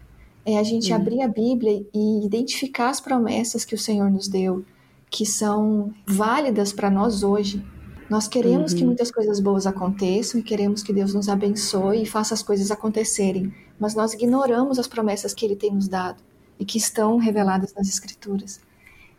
[0.45, 4.63] É a gente abrir a Bíblia e identificar as promessas que o Senhor nos deu,
[5.09, 7.65] que são válidas para nós hoje.
[8.09, 8.79] Nós queremos uhum.
[8.79, 12.71] que muitas coisas boas aconteçam e queremos que Deus nos abençoe e faça as coisas
[12.71, 16.23] acontecerem, mas nós ignoramos as promessas que Ele tem nos dado
[16.59, 18.61] e que estão reveladas nas Escrituras.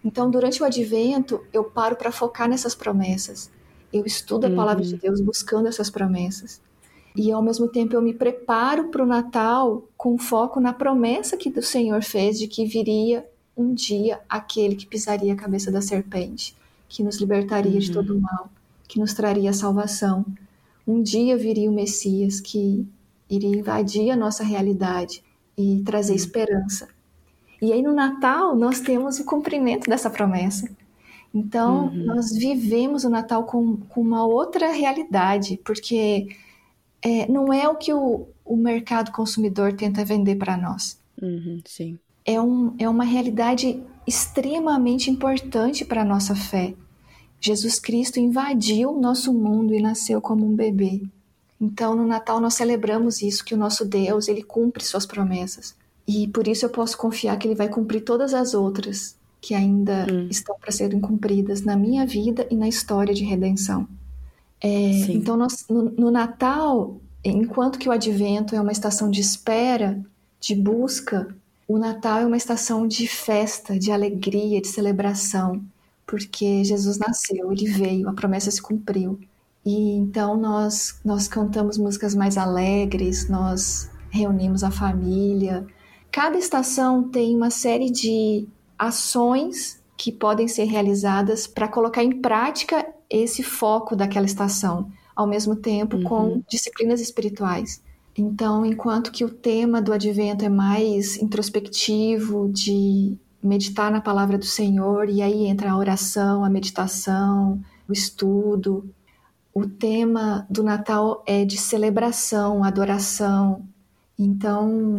[0.04, 3.50] Então, durante o advento, eu paro para focar nessas promessas.
[3.92, 5.00] Eu estudo a palavra de uhum.
[5.00, 6.62] Deus buscando essas promessas.
[7.16, 11.50] E ao mesmo tempo eu me preparo para o Natal com foco na promessa que
[11.50, 16.56] o Senhor fez de que viria um dia aquele que pisaria a cabeça da serpente,
[16.90, 17.80] que nos libertaria uhum.
[17.80, 18.50] de todo o mal,
[18.88, 20.26] que nos traria salvação.
[20.88, 22.88] Um dia viria o Messias que
[23.30, 25.24] iria invadir a nossa realidade
[25.58, 26.88] e trazer esperança.
[27.62, 30.70] E aí no Natal nós temos o cumprimento dessa promessa.
[31.34, 32.06] Então uhum.
[32.06, 36.28] nós vivemos o Natal com, com uma outra realidade, porque
[37.02, 41.00] é, não é o que o, o mercado consumidor tenta vender para nós.
[41.22, 46.74] Uhum, sim é, um, é uma realidade extremamente importante para a nossa fé.
[47.46, 51.04] Jesus Cristo invadiu o nosso mundo e nasceu como um bebê.
[51.62, 55.76] Então, no Natal nós celebramos isso, que o nosso Deus, ele cumpre suas promessas.
[56.08, 60.08] E por isso eu posso confiar que ele vai cumprir todas as outras que ainda
[60.12, 60.28] hum.
[60.30, 63.88] estão para serem cumpridas na minha vida e na história de redenção.
[64.60, 64.68] É,
[65.12, 70.04] então, nós, no, no Natal, enquanto que o Advento é uma estação de espera,
[70.40, 71.28] de busca,
[71.68, 75.62] o Natal é uma estação de festa, de alegria, de celebração,
[76.06, 79.20] porque Jesus nasceu, ele veio, a promessa se cumpriu.
[79.66, 85.66] E então nós nós cantamos músicas mais alegres, nós reunimos a família.
[86.12, 92.86] Cada estação tem uma série de ações que podem ser realizadas para colocar em prática
[93.10, 96.04] esse foco daquela estação, ao mesmo tempo uhum.
[96.04, 97.82] com disciplinas espirituais.
[98.18, 104.46] Então, enquanto que o tema do advento é mais introspectivo, de meditar na palavra do
[104.46, 108.90] Senhor, e aí entra a oração, a meditação, o estudo.
[109.54, 113.66] O tema do Natal é de celebração, adoração.
[114.18, 114.96] Então,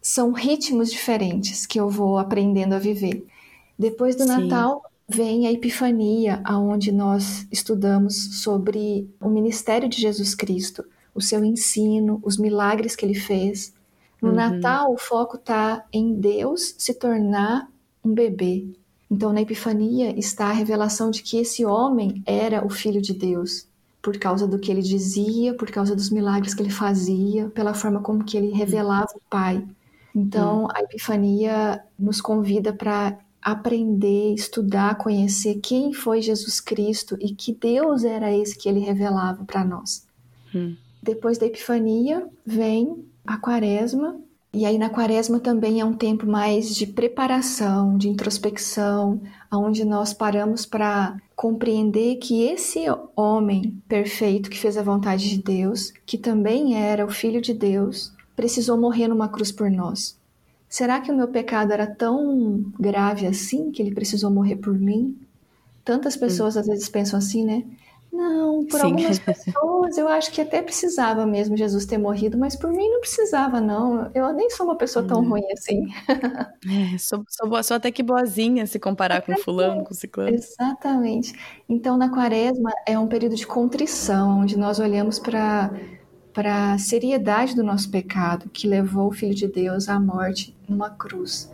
[0.00, 3.26] são ritmos diferentes que eu vou aprendendo a viver.
[3.78, 4.28] Depois do Sim.
[4.28, 10.84] Natal vem a Epifania, aonde nós estudamos sobre o ministério de Jesus Cristo
[11.18, 13.72] o seu ensino, os milagres que ele fez.
[14.20, 14.34] No uhum.
[14.34, 17.68] Natal, o foco está em Deus se tornar
[18.04, 18.66] um bebê.
[19.10, 23.66] Então, na Epifania está a revelação de que esse homem era o filho de Deus,
[24.02, 28.00] por causa do que ele dizia, por causa dos milagres que ele fazia, pela forma
[28.00, 29.66] como que ele revelava o Pai.
[30.14, 30.68] Então, uhum.
[30.74, 38.04] a Epifania nos convida para aprender, estudar, conhecer quem foi Jesus Cristo e que Deus
[38.04, 40.06] era esse que ele revelava para nós.
[40.54, 40.76] Hum.
[41.02, 44.18] Depois da Epifania vem a Quaresma,
[44.54, 49.20] e aí na Quaresma também é um tempo mais de preparação, de introspecção,
[49.52, 55.92] onde nós paramos para compreender que esse homem perfeito que fez a vontade de Deus,
[56.06, 60.18] que também era o filho de Deus, precisou morrer numa cruz por nós.
[60.66, 65.18] Será que o meu pecado era tão grave assim que ele precisou morrer por mim?
[65.84, 66.60] Tantas pessoas hum.
[66.60, 67.64] às vezes pensam assim, né?
[68.18, 68.86] Não, por Sim.
[68.86, 72.98] algumas pessoas eu acho que até precisava mesmo Jesus ter morrido, mas por mim não
[72.98, 74.10] precisava, não.
[74.12, 75.28] Eu nem sou uma pessoa tão hum.
[75.28, 75.86] ruim assim.
[76.68, 80.34] É, sou, sou, sou, até que boazinha se comparar com fulano, com ciclano.
[80.34, 81.32] Exatamente.
[81.68, 85.70] Então, na quaresma é um período de contrição, onde nós olhamos para
[86.32, 90.90] para a seriedade do nosso pecado que levou o Filho de Deus à morte numa
[90.90, 91.50] cruz.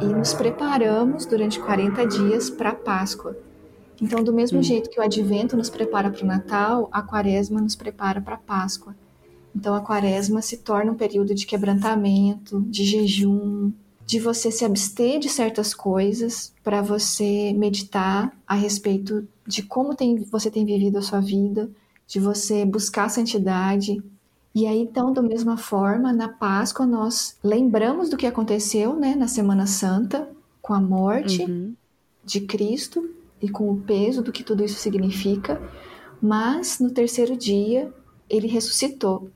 [0.00, 3.36] E nos preparamos durante 40 dias para a Páscoa.
[4.02, 4.62] Então, do mesmo hum.
[4.64, 8.38] jeito que o advento nos prepara para o Natal, a quaresma nos prepara para a
[8.38, 8.96] Páscoa.
[9.54, 13.70] Então, a quaresma se torna um período de quebrantamento, de jejum,
[14.04, 20.16] de você se abster de certas coisas para você meditar a respeito de como tem,
[20.16, 21.70] você tem vivido a sua vida,
[22.04, 24.02] de você buscar santidade.
[24.52, 29.28] E aí, então, da mesma forma, na Páscoa, nós lembramos do que aconteceu né, na
[29.28, 30.28] Semana Santa,
[30.60, 31.72] com a morte uhum.
[32.24, 33.08] de Cristo
[33.42, 35.60] e com o peso do que tudo isso significa,
[36.20, 37.92] mas no terceiro dia
[38.30, 39.28] ele ressuscitou.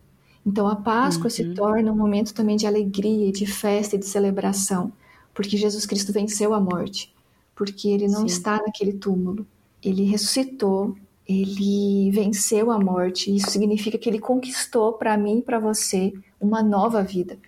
[0.45, 1.31] Então a Páscoa uhum.
[1.31, 4.93] se torna um momento também de alegria, de festa e de celebração,
[5.35, 7.13] porque Jesus Cristo venceu a morte,
[7.55, 8.27] porque ele não Sim.
[8.27, 9.47] está naquele túmulo,
[9.83, 10.97] ele ressuscitou
[11.29, 13.35] ele venceu a morte.
[13.35, 17.39] Isso significa que ele conquistou para mim e para você uma nova vida.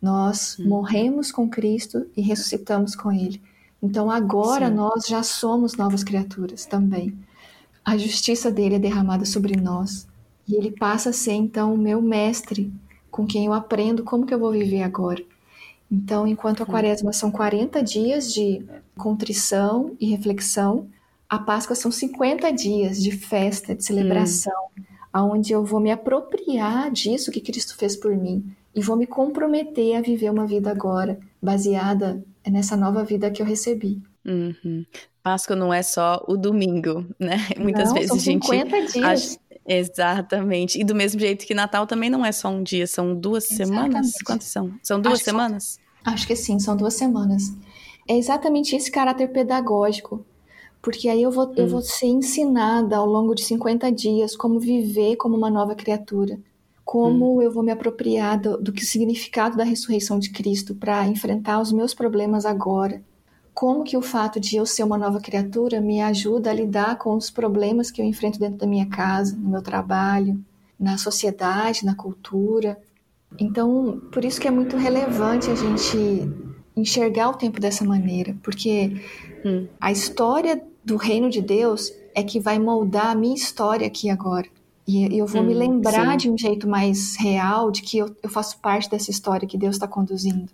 [0.00, 0.68] Nós hum.
[0.68, 3.40] morremos com Cristo e ressuscitamos com Ele.
[3.82, 4.74] Então agora Sim.
[4.74, 7.16] nós já somos novas criaturas também.
[7.84, 10.06] A justiça dele é derramada sobre nós
[10.48, 12.72] e ele passa a ser então o meu mestre,
[13.10, 15.22] com quem eu aprendo como que eu vou viver agora.
[15.90, 18.64] Então, enquanto a quaresma são 40 dias de
[18.96, 20.88] contrição e reflexão,
[21.28, 25.32] a Páscoa são 50 dias de festa, de celebração, hum.
[25.32, 29.96] onde eu vou me apropriar disso que Cristo fez por mim e vou me comprometer
[29.96, 34.02] a viver uma vida agora, baseada nessa nova vida que eu recebi.
[34.24, 34.84] Uhum.
[35.22, 37.36] Páscoa não é só o domingo, né?
[37.58, 38.46] Muitas não, vezes são a gente.
[38.46, 39.38] 50 dias.
[39.66, 40.80] Exatamente.
[40.80, 43.86] E do mesmo jeito que Natal também não é só um dia, são duas Exatamente.
[43.88, 44.12] semanas?
[44.24, 44.72] Quantas são?
[44.82, 45.76] São duas Acho semanas?
[46.04, 46.10] Que...
[46.10, 47.52] Acho que sim, são duas semanas.
[48.08, 50.24] É exatamente esse caráter pedagógico
[50.86, 51.54] porque aí eu vou, hum.
[51.56, 56.38] eu vou ser ensinada ao longo de 50 dias como viver como uma nova criatura,
[56.86, 57.42] como hum.
[57.42, 61.72] eu vou me apropriar do, do que significado da ressurreição de Cristo para enfrentar os
[61.72, 63.02] meus problemas agora,
[63.52, 67.16] como que o fato de eu ser uma nova criatura me ajuda a lidar com
[67.16, 70.40] os problemas que eu enfrento dentro da minha casa, no meu trabalho,
[70.78, 72.78] na sociedade, na cultura.
[73.36, 75.98] Então, por isso que é muito relevante a gente
[76.76, 79.02] enxergar o tempo dessa maneira, porque
[79.44, 79.66] hum.
[79.80, 84.46] a história do reino de Deus é que vai moldar a minha história aqui agora.
[84.86, 86.16] E eu vou hum, me lembrar sim.
[86.16, 89.76] de um jeito mais real de que eu, eu faço parte dessa história que Deus
[89.76, 90.48] está conduzindo.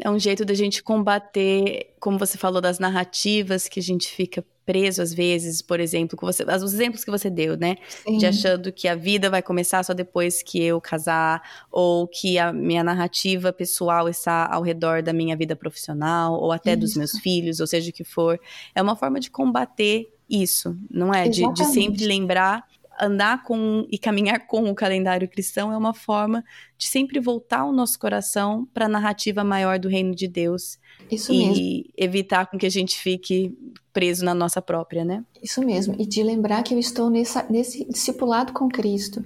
[0.00, 4.44] É um jeito da gente combater, como você falou, das narrativas que a gente fica
[4.66, 7.76] preso às vezes, por exemplo, com você, os exemplos que você deu, né?
[8.04, 8.18] Sim.
[8.18, 12.52] De achando que a vida vai começar só depois que eu casar, ou que a
[12.52, 16.80] minha narrativa pessoal está ao redor da minha vida profissional, ou até isso.
[16.80, 18.38] dos meus filhos, ou seja o que for.
[18.74, 21.28] É uma forma de combater isso, não é?
[21.28, 22.66] De, de, sempre lembrar
[23.00, 26.44] andar com e caminhar com o calendário cristão é uma forma
[26.76, 30.78] de sempre voltar o nosso coração para a narrativa maior do reino de Deus.
[31.10, 31.84] Isso e mesmo.
[31.96, 33.56] evitar com que a gente fique
[33.92, 35.24] preso na nossa própria, né?
[35.42, 35.94] Isso mesmo.
[35.98, 39.24] E de lembrar que eu estou nessa, nesse discipulado com Cristo.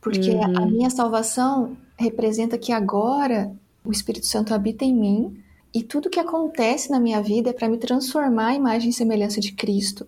[0.00, 0.58] Porque uhum.
[0.58, 6.20] a minha salvação representa que agora o Espírito Santo habita em mim e tudo que
[6.20, 10.06] acontece na minha vida é para me transformar à imagem e semelhança de Cristo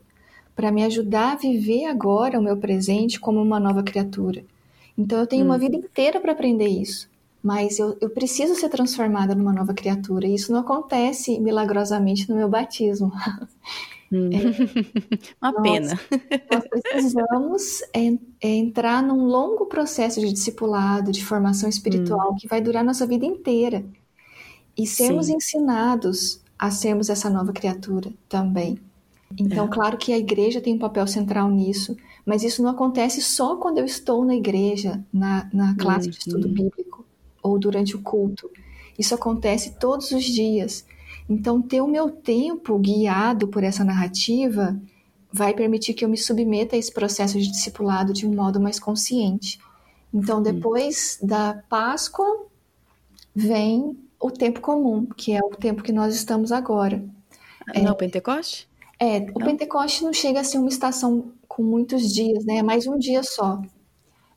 [0.57, 4.43] para me ajudar a viver agora o meu presente como uma nova criatura.
[4.97, 5.49] Então eu tenho hum.
[5.49, 7.09] uma vida inteira para aprender isso,
[7.43, 12.35] mas eu, eu preciso ser transformada numa nova criatura e isso não acontece milagrosamente no
[12.35, 13.13] meu batismo.
[14.11, 14.31] Hum.
[14.33, 14.39] É,
[15.43, 16.01] uma nós, pena.
[16.51, 17.83] Nós precisamos
[18.41, 22.37] entrar num longo processo de discipulado, de formação espiritual hum.
[22.37, 23.85] que vai durar nossa vida inteira
[24.77, 25.35] e sermos Sim.
[25.35, 28.79] ensinados a sermos essa nova criatura também.
[29.39, 29.69] Então, é.
[29.69, 33.79] claro que a igreja tem um papel central nisso, mas isso não acontece só quando
[33.79, 36.13] eu estou na igreja, na, na classe uhum.
[36.13, 36.55] de estudo uhum.
[36.55, 37.05] bíblico
[37.43, 38.51] ou durante o culto.
[38.99, 40.85] Isso acontece todos os dias.
[41.29, 44.79] Então, ter o meu tempo guiado por essa narrativa
[45.33, 48.79] vai permitir que eu me submeta a esse processo de discipulado de um modo mais
[48.79, 49.59] consciente.
[50.15, 51.29] Então, depois uhum.
[51.29, 52.47] da Páscoa,
[53.35, 57.05] vem o tempo comum, que é o tempo que nós estamos agora.
[57.75, 58.69] Não é Pentecoste?
[58.99, 59.47] É, o não?
[59.47, 62.59] Pentecoste não chega a ser uma estação com muitos dias, né?
[62.59, 63.61] É mais um dia só.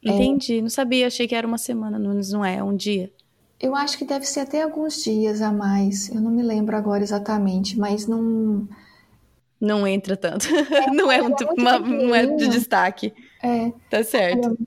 [0.06, 0.12] É.
[0.12, 3.12] Entendi, é, não sabia, achei que era uma semana, não, não é, é um dia.
[3.60, 7.04] Eu acho que deve ser até alguns dias a mais, eu não me lembro agora
[7.04, 8.68] exatamente, mas não.
[9.60, 10.48] Não entra tanto.
[10.74, 13.14] É, não, é muito, é muito uma, não é de destaque.
[13.44, 13.72] É.
[13.90, 14.58] Tá certo.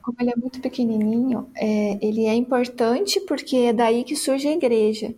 [0.00, 4.52] Como ele é muito pequenininho, é, ele é importante porque é daí que surge a
[4.52, 5.12] igreja.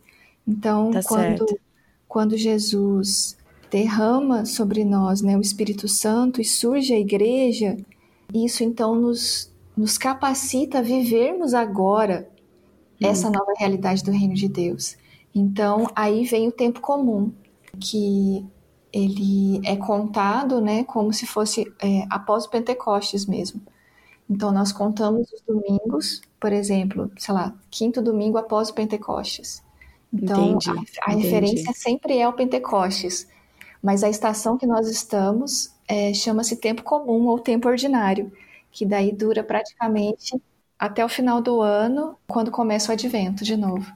[0.46, 1.60] Então, tá quando,
[2.08, 3.36] quando Jesus
[3.70, 7.76] derrama sobre nós né, o Espírito Santo e surge a igreja,
[8.32, 12.28] isso então nos, nos capacita a vivermos agora
[13.00, 13.06] hum.
[13.06, 14.96] essa nova realidade do reino de Deus.
[15.34, 17.32] Então, aí vem o tempo comum,
[17.78, 18.44] que
[18.92, 23.60] ele é contado né, como se fosse é, após o Pentecostes mesmo.
[24.28, 29.62] Então, nós contamos os domingos, por exemplo, sei lá, quinto domingo após o Pentecostes.
[30.12, 33.28] Então, entendi, a, a referência sempre é o Pentecostes,
[33.82, 38.32] mas a estação que nós estamos é, chama-se tempo comum ou tempo ordinário,
[38.70, 40.40] que daí dura praticamente
[40.78, 43.92] até o final do ano, quando começa o advento de novo.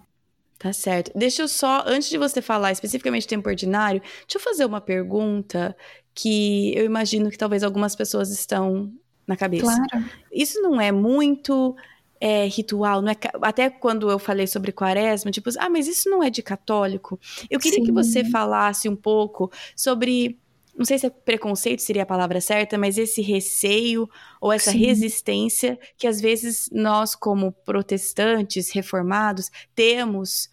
[0.58, 1.10] Tá certo.
[1.14, 5.76] Deixa eu só, antes de você falar especificamente tempo ordinário, deixa eu fazer uma pergunta
[6.14, 8.92] que eu imagino que talvez algumas pessoas estão
[9.26, 9.64] na cabeça.
[9.64, 10.10] Claro.
[10.30, 11.76] Isso não é muito
[12.24, 16.22] é, ritual, não é, até quando eu falei sobre quaresma, tipo, ah, mas isso não
[16.22, 17.18] é de católico.
[17.50, 17.84] Eu queria Sim.
[17.84, 20.38] que você falasse um pouco sobre,
[20.72, 24.08] não sei se é preconceito seria a palavra certa, mas esse receio
[24.40, 24.78] ou essa Sim.
[24.78, 30.48] resistência que às vezes nós, como protestantes reformados, temos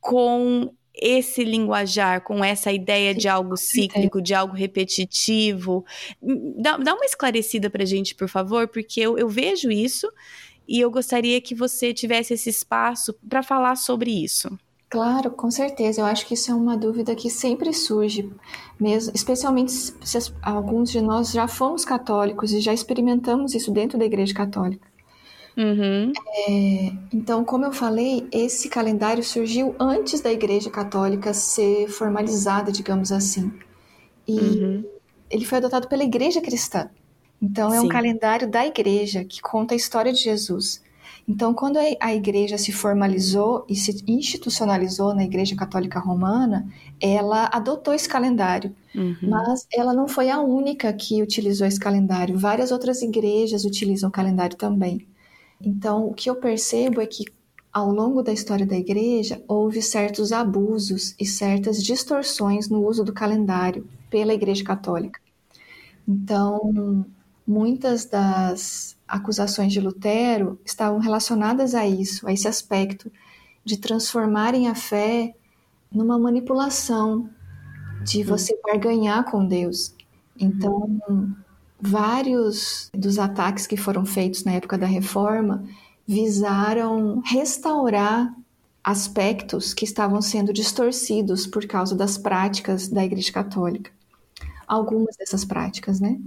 [0.00, 5.84] com esse linguajar, com essa ideia de algo cíclico, de algo repetitivo.
[6.56, 10.10] Dá, dá uma esclarecida para gente, por favor, porque eu, eu vejo isso
[10.68, 14.50] e eu gostaria que você tivesse esse espaço para falar sobre isso.
[14.90, 16.00] Claro, com certeza.
[16.00, 18.30] Eu acho que isso é uma dúvida que sempre surge,
[18.80, 24.04] mesmo, especialmente se alguns de nós já fomos católicos e já experimentamos isso dentro da
[24.04, 24.86] Igreja Católica.
[25.56, 26.12] Uhum.
[26.46, 33.10] É, então, como eu falei, esse calendário surgiu antes da Igreja Católica ser formalizada, digamos
[33.10, 33.52] assim.
[34.26, 34.84] E uhum.
[35.28, 36.88] ele foi adotado pela Igreja Cristã.
[37.40, 37.86] Então, é Sim.
[37.86, 40.82] um calendário da Igreja que conta a história de Jesus.
[41.26, 46.66] Então, quando a Igreja se formalizou e se institucionalizou na Igreja Católica Romana,
[46.98, 48.74] ela adotou esse calendário.
[48.94, 49.16] Uhum.
[49.22, 52.38] Mas ela não foi a única que utilizou esse calendário.
[52.38, 55.06] Várias outras igrejas utilizam o calendário também.
[55.60, 57.24] Então, o que eu percebo é que
[57.70, 63.12] ao longo da história da igreja houve certos abusos e certas distorções no uso do
[63.12, 65.20] calendário pela Igreja Católica.
[66.06, 67.04] Então,
[67.48, 73.10] muitas das acusações de Lutero estavam relacionadas a isso, a esse aspecto
[73.64, 75.34] de transformarem a fé
[75.90, 77.30] numa manipulação,
[78.04, 79.94] de você barganhar com Deus.
[80.38, 81.00] Então,
[81.80, 85.64] vários dos ataques que foram feitos na época da reforma
[86.06, 88.34] visaram restaurar
[88.84, 93.90] aspectos que estavam sendo distorcidos por causa das práticas da Igreja Católica.
[94.66, 96.20] Algumas dessas práticas, né?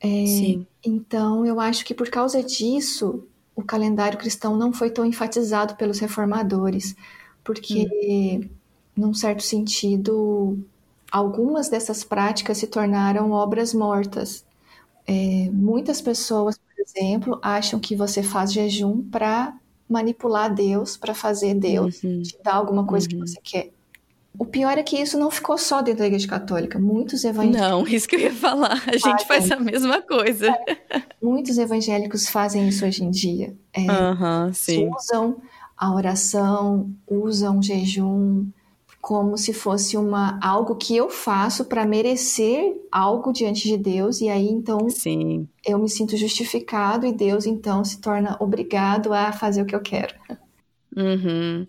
[0.00, 0.66] É, Sim.
[0.84, 3.24] Então, eu acho que por causa disso,
[3.54, 6.96] o calendário cristão não foi tão enfatizado pelos reformadores,
[7.44, 8.48] porque, hum.
[8.96, 10.58] num certo sentido,
[11.12, 14.44] algumas dessas práticas se tornaram obras mortas
[15.06, 21.54] é, muitas pessoas, por exemplo, acham que você faz jejum para manipular Deus, para fazer
[21.54, 22.22] Deus uhum.
[22.22, 23.10] te dar alguma coisa uhum.
[23.24, 23.72] que você quer.
[24.38, 26.78] O pior é que isso não ficou só dentro da Igreja Católica.
[26.78, 27.60] Muitos evangélicos.
[27.60, 28.82] Não, isso que eu ia falar.
[28.86, 30.46] A gente faz a mesma coisa.
[30.48, 33.54] É, muitos evangélicos fazem isso hoje em dia.
[33.72, 35.36] É, uhum, usam
[35.76, 38.46] a oração, usam jejum,
[39.00, 44.28] como se fosse uma algo que eu faço para merecer algo diante de Deus e
[44.28, 45.48] aí então Sim.
[45.64, 49.80] eu me sinto justificado e Deus então se torna obrigado a fazer o que eu
[49.80, 50.14] quero.
[50.94, 51.66] Uhum.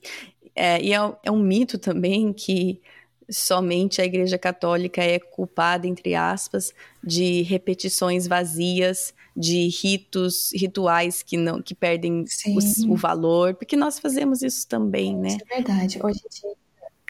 [0.56, 2.82] É, e é, é um mito também que
[3.30, 6.74] somente a Igreja Católica é culpada, entre aspas,
[7.04, 13.98] de repetições vazias, de ritos, rituais que não que perdem o, o, valor, porque nós
[13.98, 15.30] fazemos isso também, né?
[15.30, 16.00] Isso é verdade.
[16.04, 16.62] Hoje em dia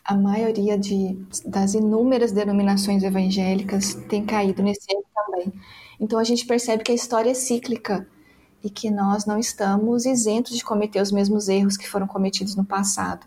[0.04, 5.54] a maioria de, das inúmeras denominações evangélicas tem caído nesse erro também.
[6.00, 8.08] Então a gente percebe que a história é cíclica
[8.64, 12.66] e que nós não estamos isentos de cometer os mesmos erros que foram cometidos no
[12.66, 13.26] passado.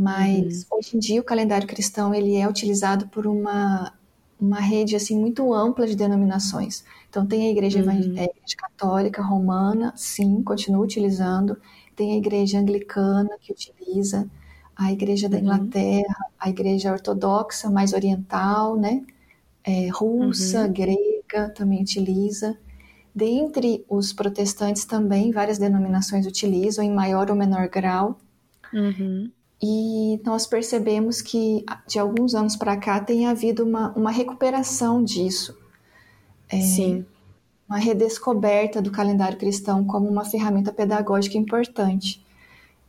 [0.00, 0.78] Mas uhum.
[0.78, 3.92] hoje em dia o calendário cristão ele é utilizado por uma
[4.40, 6.82] uma rede assim muito ampla de denominações.
[7.10, 7.90] Então tem a igreja, uhum.
[7.90, 11.58] a igreja católica romana, sim, continua utilizando.
[11.94, 14.26] Tem a igreja anglicana que utiliza
[14.80, 15.42] a Igreja da uhum.
[15.42, 16.34] Inglaterra, uhum.
[16.38, 19.04] a Igreja Ortodoxa mais oriental, né?
[19.62, 20.72] É, russa, uhum.
[20.72, 22.56] grega também utiliza.
[23.14, 28.18] Dentre os protestantes também várias denominações utilizam em maior ou menor grau.
[28.72, 29.30] Uhum.
[29.62, 35.56] E nós percebemos que de alguns anos para cá tem havido uma, uma recuperação disso.
[36.48, 37.04] É, Sim.
[37.68, 42.24] Uma redescoberta do calendário cristão como uma ferramenta pedagógica importante.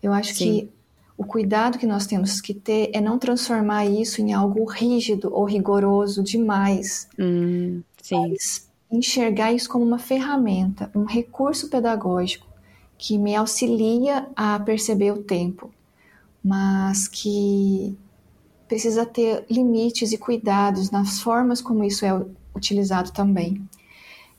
[0.01, 0.45] Eu acho Sim.
[0.45, 0.69] que
[1.17, 5.45] o cuidado que nós temos que ter é não transformar isso em algo rígido ou
[5.45, 7.07] rigoroso demais.
[7.19, 8.29] Hum, sim.
[8.29, 12.47] Mas enxergar isso como uma ferramenta, um recurso pedagógico
[12.97, 15.71] que me auxilia a perceber o tempo,
[16.43, 17.97] mas que
[18.67, 22.25] precisa ter limites e cuidados nas formas como isso é
[22.55, 23.61] utilizado também.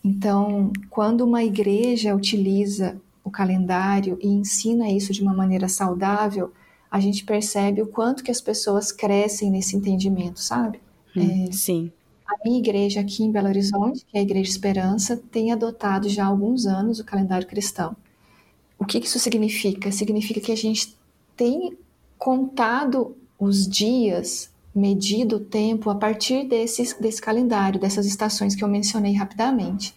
[0.05, 6.53] Então, quando uma igreja utiliza o calendário e ensina isso de uma maneira saudável,
[6.91, 10.81] a gente percebe o quanto que as pessoas crescem nesse entendimento, sabe?
[11.17, 11.93] Hum, é, sim.
[12.27, 16.25] A minha igreja aqui em Belo Horizonte, que é a Igreja Esperança, tem adotado já
[16.25, 17.97] há alguns anos o calendário cristão.
[18.79, 19.93] O que isso significa?
[19.93, 20.97] Significa que a gente
[21.37, 21.77] tem
[22.23, 28.69] contado os dias, medido o tempo a partir desse, desse calendário, dessas estações que eu
[28.69, 29.93] mencionei rapidamente.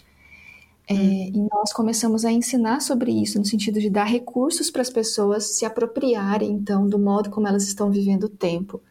[0.89, 1.31] É, hum.
[1.35, 5.55] E nós começamos a ensinar sobre isso, no sentido de dar recursos para as pessoas
[5.55, 8.81] se apropriarem, então, do modo como elas estão vivendo o tempo.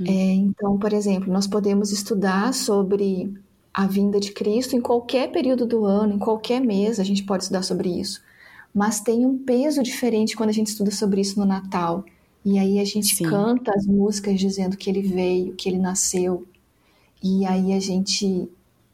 [0.00, 0.04] Hum.
[0.08, 3.32] É, então, por exemplo, nós podemos estudar sobre
[3.72, 7.44] a vinda de Cristo em qualquer período do ano, em qualquer mês, a gente pode
[7.44, 8.20] estudar sobre isso.
[8.74, 12.04] Mas tem um peso diferente quando a gente estuda sobre isso no Natal.
[12.44, 13.24] E aí a gente Sim.
[13.24, 16.46] canta as músicas dizendo que ele veio, que ele nasceu.
[17.22, 18.48] E aí a gente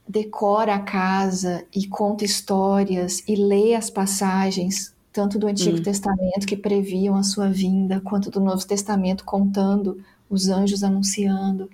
[0.09, 5.83] decora a casa e conta histórias e lê as passagens, tanto do Antigo hum.
[5.83, 11.71] Testamento que previam a sua vinda, quanto do Novo Testamento contando os anjos anunciando.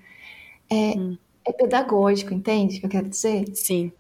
[0.69, 1.17] É, hum.
[1.45, 3.47] é pedagógico, entende o que eu quero dizer?
[3.55, 3.93] Sim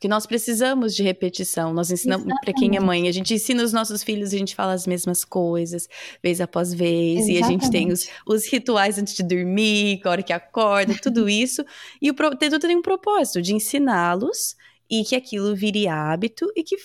[0.00, 1.74] que nós precisamos de repetição.
[1.74, 4.72] Nós ensinamos para quem é mãe, a gente ensina os nossos filhos, a gente fala
[4.72, 5.86] as mesmas coisas,
[6.22, 7.38] vez após vez, Exatamente.
[7.38, 11.28] e a gente tem os, os rituais antes de dormir, a hora que acorda, tudo
[11.28, 11.62] isso.
[12.00, 14.56] E o tudo tem um propósito de ensiná-los
[14.88, 16.76] e que aquilo vire hábito e que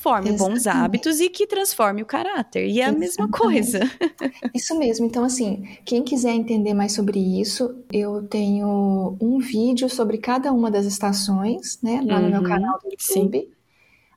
[0.00, 0.54] forme Exatamente.
[0.54, 2.66] bons hábitos e que transforme o caráter.
[2.66, 3.80] E é a mesma coisa.
[4.54, 5.06] Isso mesmo.
[5.06, 10.70] Então, assim, quem quiser entender mais sobre isso, eu tenho um vídeo sobre cada uma
[10.70, 12.22] das estações, né, lá uhum.
[12.22, 12.48] no meu uhum.
[12.48, 13.48] canal do YouTube, Sim.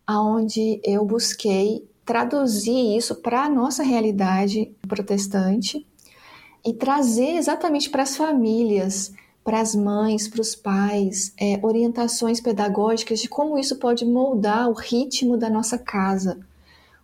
[0.10, 5.86] onde eu busquei traduzir isso para a nossa realidade protestante
[6.66, 9.14] e trazer exatamente para as famílias
[9.44, 14.74] para as mães, para os pais, é, orientações pedagógicas de como isso pode moldar o
[14.74, 16.40] ritmo da nossa casa.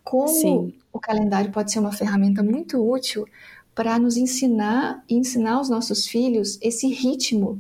[0.04, 0.74] Como Sim.
[0.92, 3.28] o calendário pode ser uma ferramenta muito útil
[3.76, 7.60] para nos ensinar e ensinar aos nossos filhos esse ritmo,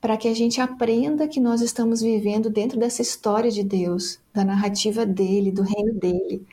[0.00, 4.44] para que a gente aprenda que nós estamos vivendo dentro dessa história de Deus, da
[4.44, 6.46] narrativa dele, do reino dele.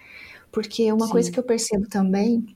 [0.51, 1.11] Porque uma Sim.
[1.11, 2.55] coisa que eu percebo também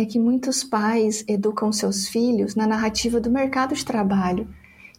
[0.00, 4.48] é que muitos pais educam seus filhos na narrativa do mercado de trabalho,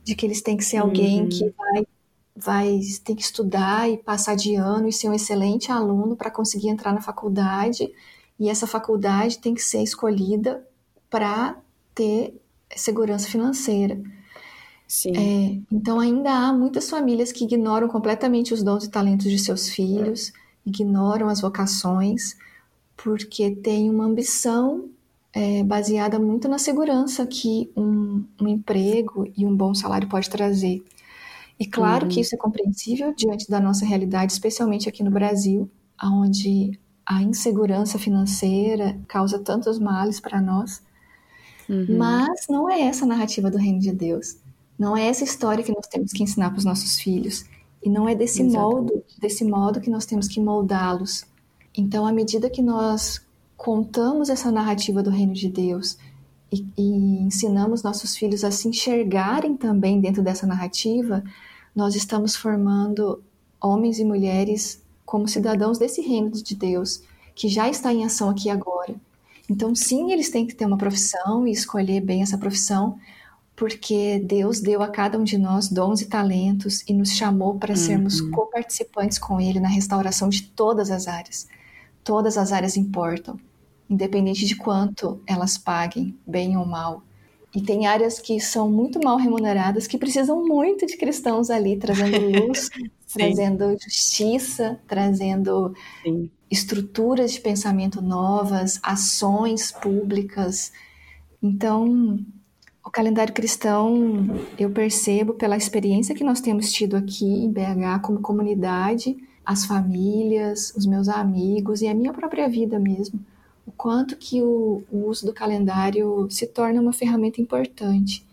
[0.04, 1.30] de que eles têm que ser alguém uhum.
[1.30, 1.88] que vai,
[2.36, 6.70] vai tem que estudar e passar de ano e ser um excelente aluno para conseguir
[6.70, 7.91] entrar na faculdade,
[8.39, 10.66] e essa faculdade tem que ser escolhida
[11.10, 11.58] para
[11.93, 12.41] ter
[12.76, 14.02] segurança financeira.
[15.08, 19.70] É, então ainda há muitas famílias que ignoram completamente os dons e talentos de seus
[19.70, 20.34] filhos,
[20.66, 22.36] ignoram as vocações,
[23.04, 24.89] porque tem uma ambição
[25.34, 30.84] é, baseada muito na segurança que um, um, emprego e um bom salário pode trazer.
[31.60, 32.12] E claro uhum.
[32.12, 35.70] que isso é compreensível diante da nossa realidade, especialmente aqui no Brasil,
[36.04, 40.82] onde a insegurança financeira causa tantos males para nós.
[41.70, 41.97] Uhum.
[41.97, 44.38] Mas não é essa a narrativa do reino de Deus.
[44.78, 47.45] Não é essa história que nós temos que ensinar para os nossos filhos.
[47.84, 51.26] E não é desse modo, desse modo que nós temos que moldá-los.
[51.76, 53.22] Então, à medida que nós
[53.56, 55.98] contamos essa narrativa do reino de Deus
[56.52, 61.24] e, e, ensinamos nossos filhos a se enxergarem também dentro dessa narrativa,
[61.74, 63.24] nós estamos formando
[63.62, 67.04] homens e mulheres como cidadãos desse reino de Deus,
[67.34, 68.96] que já está em ação aqui agora.
[69.50, 72.98] Então, sim, eles têm que ter uma profissão e escolher bem essa profissão,
[73.56, 77.76] porque Deus deu a cada um de nós dons e talentos e nos chamou para
[77.76, 78.32] sermos uhum.
[78.32, 81.48] co-participantes com Ele na restauração de todas as áreas
[82.04, 83.38] todas as áreas importam,
[83.89, 87.04] independente de quanto elas paguem, bem ou mal.
[87.54, 92.18] E tem áreas que são muito mal remuneradas, que precisam muito de cristãos ali, trazendo
[92.47, 92.70] luz,
[93.14, 96.30] trazendo justiça, trazendo Sim.
[96.49, 100.72] estruturas de pensamento novas, ações públicas.
[101.43, 102.18] Então,
[102.86, 104.28] o calendário cristão,
[104.58, 110.74] eu percebo pela experiência que nós temos tido aqui em BH como comunidade, as famílias,
[110.76, 113.20] os meus amigos e a minha própria vida mesmo.
[113.66, 118.26] O quanto que o, o uso do calendário se torna uma ferramenta importante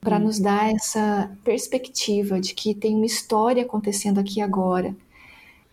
[0.00, 4.94] para nos dar essa perspectiva de que tem uma história acontecendo aqui agora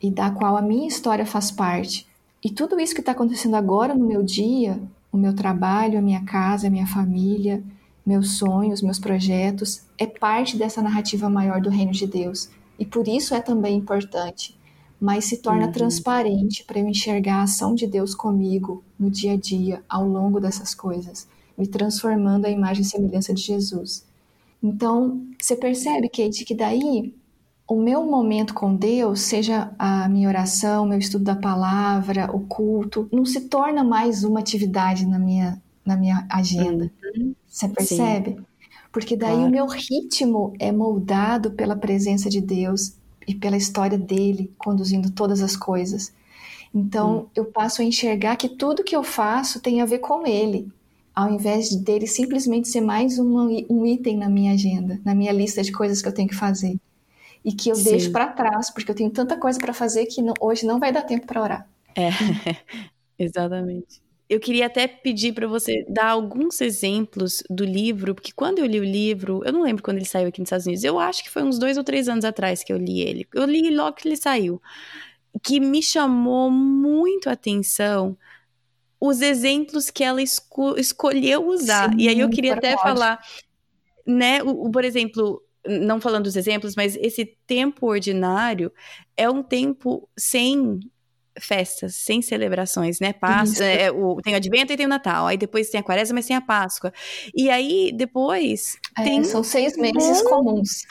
[0.02, 2.08] e da qual a minha história faz parte.
[2.44, 6.24] E tudo isso que está acontecendo agora no meu dia, o meu trabalho, a minha
[6.24, 7.62] casa, a minha família,
[8.06, 12.50] meus sonhos, meus projetos, é parte dessa narrativa maior do reino de Deus.
[12.80, 14.58] E por isso é também importante,
[15.02, 15.72] mas se torna uhum.
[15.72, 20.40] transparente para eu enxergar a ação de Deus comigo no dia a dia, ao longo
[20.40, 21.28] dessas coisas,
[21.58, 24.06] me transformando a imagem e semelhança de Jesus.
[24.62, 27.16] Então, você percebe, Kate, que daí
[27.68, 33.10] o meu momento com Deus, seja a minha oração, meu estudo da palavra, o culto,
[33.12, 36.92] não se torna mais uma atividade na minha, na minha agenda.
[37.16, 37.34] Uhum.
[37.48, 38.36] Você percebe?
[38.36, 38.46] Sim.
[38.92, 39.48] Porque daí claro.
[39.48, 42.94] o meu ritmo é moldado pela presença de Deus
[43.28, 46.14] e pela história dele conduzindo todas as coisas.
[46.74, 47.26] Então, uhum.
[47.36, 50.72] eu passo a enxergar que tudo que eu faço tem a ver com ele
[51.14, 55.62] ao invés dele simplesmente ser mais uma, um item na minha agenda, na minha lista
[55.62, 56.78] de coisas que eu tenho que fazer.
[57.44, 57.84] E que eu Sim.
[57.84, 60.92] deixo para trás, porque eu tenho tanta coisa para fazer que não, hoje não vai
[60.92, 61.70] dar tempo para orar.
[61.96, 62.10] É,
[63.18, 64.02] exatamente.
[64.32, 68.80] Eu queria até pedir para você dar alguns exemplos do livro, porque quando eu li
[68.80, 71.30] o livro, eu não lembro quando ele saiu aqui nos Estados Unidos, eu acho que
[71.30, 73.28] foi uns dois ou três anos atrás que eu li ele.
[73.34, 74.62] Eu li logo que ele saiu,
[75.44, 78.18] que me chamou muito a atenção
[79.02, 81.90] os exemplos que ela esco escolheu usar.
[81.90, 83.20] Sim, e aí eu queria até falar,
[84.08, 88.72] né, o, o, por exemplo, não falando dos exemplos, mas esse tempo ordinário
[89.18, 90.80] é um tempo sem
[91.40, 93.14] festas, sem celebrações, né?
[93.14, 96.16] Páscoa, é, o, tem o Advento e tem o Natal, aí depois tem a Quaresma,
[96.16, 96.92] mas tem a Páscoa.
[97.36, 100.86] E aí depois é, tem são seis meses um, comuns,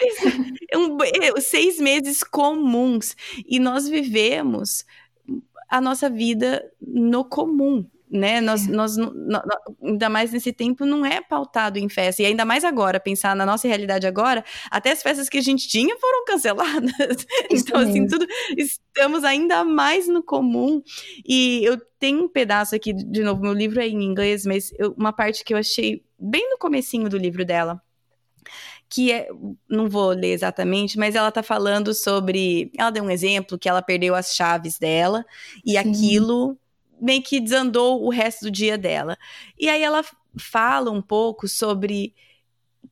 [0.75, 3.17] um, seis meses comuns.
[3.47, 4.85] E nós vivemos
[5.69, 8.41] a nossa vida no comum, né?
[8.41, 8.71] Nós, é.
[8.71, 8.97] nós,
[9.83, 12.23] ainda mais nesse tempo, não é pautado em festa.
[12.23, 15.69] E ainda mais agora, pensar na nossa realidade agora, até as festas que a gente
[15.69, 16.91] tinha foram canceladas.
[17.51, 20.83] Isso então, assim, tudo estamos ainda mais no comum.
[21.27, 24.93] E eu tenho um pedaço aqui, de novo, meu livro é em inglês, mas eu,
[24.99, 27.81] uma parte que eu achei bem no comecinho do livro dela
[28.93, 29.29] que é,
[29.69, 33.81] não vou ler exatamente, mas ela tá falando sobre, ela deu um exemplo que ela
[33.81, 35.25] perdeu as chaves dela
[35.65, 35.77] e Sim.
[35.79, 36.59] aquilo
[37.01, 39.17] meio que desandou o resto do dia dela.
[39.59, 40.05] E aí ela
[40.37, 42.15] fala um pouco sobre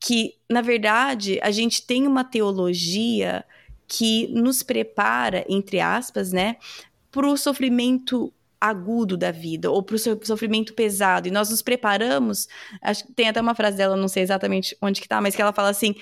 [0.01, 3.45] que, na verdade, a gente tem uma teologia
[3.87, 6.57] que nos prepara, entre aspas, né,
[7.11, 12.49] para o sofrimento agudo da vida ou para o sofrimento pesado e nós nos preparamos
[12.83, 15.41] acho que tem até uma frase dela não sei exatamente onde que tá mas que
[15.41, 15.95] ela fala assim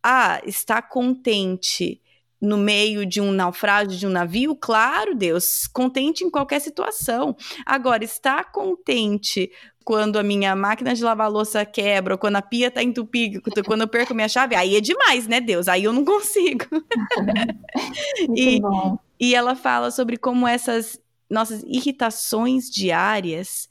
[0.00, 2.00] ah está contente
[2.44, 7.34] no meio de um naufrágio de um navio, claro, Deus, contente em qualquer situação.
[7.64, 9.50] Agora, estar contente
[9.84, 13.82] quando a minha máquina de lavar louça quebra, ou quando a pia tá entupida, quando
[13.82, 15.68] eu perco minha chave, aí é demais, né, Deus?
[15.68, 16.64] Aí eu não consigo.
[18.34, 18.98] e, bom.
[19.18, 23.68] e ela fala sobre como essas nossas irritações diárias,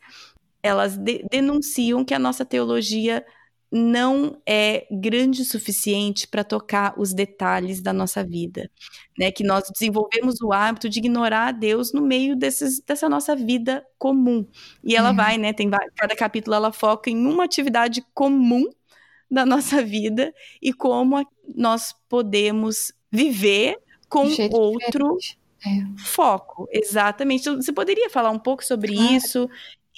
[0.61, 3.25] elas de denunciam que a nossa teologia
[3.75, 8.69] não é grande o suficiente para tocar os detalhes da nossa vida,
[9.17, 9.31] né?
[9.31, 13.83] Que nós desenvolvemos o hábito de ignorar a Deus no meio desses, dessa nossa vida
[13.97, 14.45] comum.
[14.83, 15.13] E ela é.
[15.13, 15.53] vai, né?
[15.53, 18.69] Tem cada capítulo ela foca em uma atividade comum
[19.29, 25.17] da nossa vida e como nós podemos viver com outro
[25.65, 25.97] é.
[25.97, 26.67] foco.
[26.71, 27.49] Exatamente.
[27.49, 29.13] Você poderia falar um pouco sobre claro.
[29.13, 29.49] isso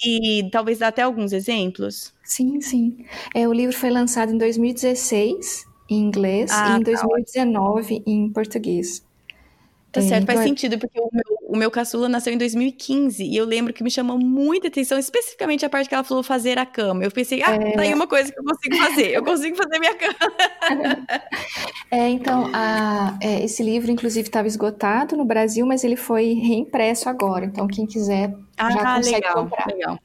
[0.04, 2.12] e talvez dar até alguns exemplos?
[2.22, 3.04] Sim, sim.
[3.34, 8.28] É, o livro foi lançado em 2016 em inglês ah, e em 2019 tá em
[8.32, 9.05] português.
[9.96, 13.24] Tá certo, é, faz é sentido, porque o meu, o meu caçula nasceu em 2015
[13.24, 16.58] e eu lembro que me chamou muita atenção, especificamente a parte que ela falou fazer
[16.58, 17.02] a cama.
[17.02, 17.72] Eu pensei, ah, é...
[17.72, 20.16] tá aí uma coisa que eu consigo fazer, eu consigo fazer minha cama.
[21.90, 27.08] é, então, a, é, esse livro, inclusive, estava esgotado no Brasil, mas ele foi reimpresso
[27.08, 27.46] agora.
[27.46, 29.66] Então, quem quiser ah, já consegue legal, comprar.
[29.66, 29.98] Legal.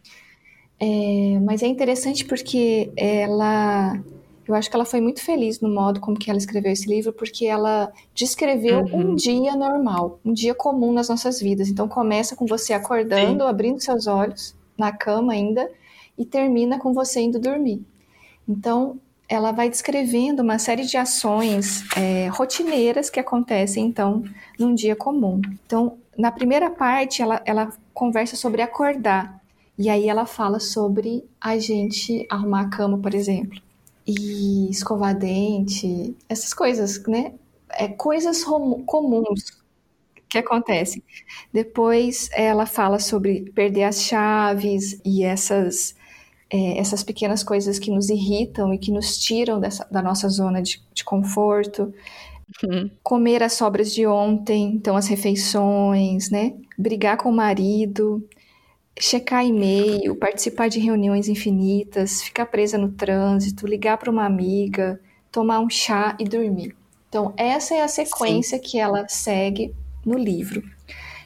[0.79, 4.01] É, mas é interessante porque ela
[4.47, 7.13] eu acho que ela foi muito feliz no modo como que ela escreveu esse livro,
[7.13, 9.11] porque ela descreveu uhum.
[9.11, 11.69] um dia normal, um dia comum nas nossas vidas.
[11.69, 13.49] Então começa com você acordando, Sim.
[13.49, 15.69] abrindo seus olhos na cama ainda
[16.17, 17.81] e termina com você indo dormir.
[18.47, 24.23] Então ela vai descrevendo uma série de ações é, rotineiras que acontecem então
[24.59, 25.39] num dia comum.
[25.65, 29.39] Então na primeira parte ela, ela conversa sobre acordar
[29.77, 33.61] e aí ela fala sobre a gente arrumar a cama, por exemplo
[34.05, 37.33] e escovar dente, essas coisas, né?
[37.73, 39.61] É, coisas comuns
[40.31, 41.03] que acontece?
[41.51, 45.93] Depois ela fala sobre perder as chaves e essas,
[46.49, 50.61] é, essas pequenas coisas que nos irritam e que nos tiram dessa, da nossa zona
[50.61, 51.93] de, de conforto.
[52.63, 52.89] Uhum.
[53.03, 56.53] Comer as sobras de ontem, então as refeições, né?
[56.77, 58.25] Brigar com o marido,
[58.99, 64.99] checar e-mail, participar de reuniões infinitas, ficar presa no trânsito, ligar para uma amiga,
[65.31, 66.75] tomar um chá e dormir.
[67.09, 68.63] Então, essa é a sequência Sim.
[68.63, 69.73] que ela segue
[70.05, 70.63] no livro.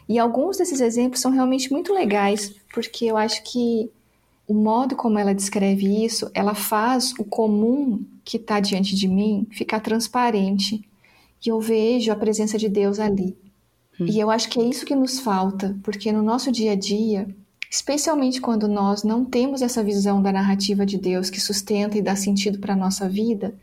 [0.07, 3.89] E alguns desses exemplos são realmente muito legais, porque eu acho que
[4.47, 9.47] o modo como ela descreve isso, ela faz o comum que está diante de mim
[9.51, 10.88] ficar transparente.
[11.43, 13.36] E eu vejo a presença de Deus ali.
[13.99, 14.05] Hum.
[14.07, 17.28] E eu acho que é isso que nos falta, porque no nosso dia a dia,
[17.76, 22.15] especialmente quando nós não temos essa visão da narrativa de Deus que sustenta e dá
[22.15, 23.53] sentido para a nossa vida,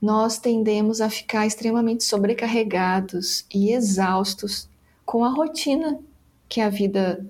[0.00, 4.68] nós tendemos a ficar extremamente sobrecarregados e exaustos
[5.06, 5.98] com a rotina
[6.50, 7.26] que a vida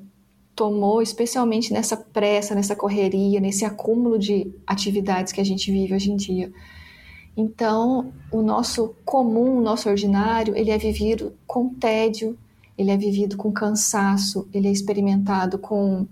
[0.53, 6.11] tomou, especialmente nessa pressa, nessa correria, nesse acúmulo de atividades que a gente vive hoje
[6.11, 6.53] em dia.
[7.37, 12.37] Então, o nosso comum, o nosso ordinário, ele é vivido com tédio,
[12.81, 16.07] ele é vivido com cansaço, ele é experimentado com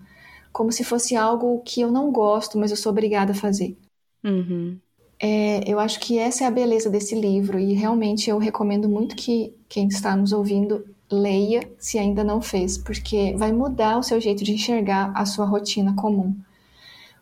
[0.52, 3.74] como se fosse algo que eu não gosto, mas eu sou obrigada a fazer.
[4.22, 4.78] Uhum.
[5.18, 9.16] É, eu acho que essa é a beleza desse livro e realmente eu recomendo muito
[9.16, 14.20] que quem está nos ouvindo leia se ainda não fez, porque vai mudar o seu
[14.20, 16.36] jeito de enxergar a sua rotina comum.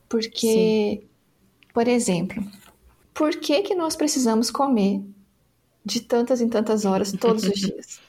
[0.09, 1.07] Porque, Sim.
[1.73, 2.45] por exemplo,
[3.15, 5.03] por que, que nós precisamos comer
[5.85, 8.06] de tantas em tantas horas todos os dias?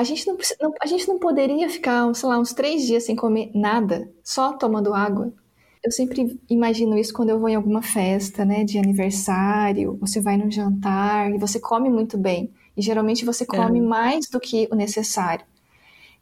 [0.00, 3.14] A gente não, não, a gente não poderia ficar, sei lá, uns três dias sem
[3.14, 5.30] comer nada, só tomando água?
[5.84, 10.38] Eu sempre imagino isso quando eu vou em alguma festa, né, de aniversário, você vai
[10.38, 12.50] num jantar e você come muito bem.
[12.74, 13.82] E geralmente você come é.
[13.82, 15.44] mais do que o necessário.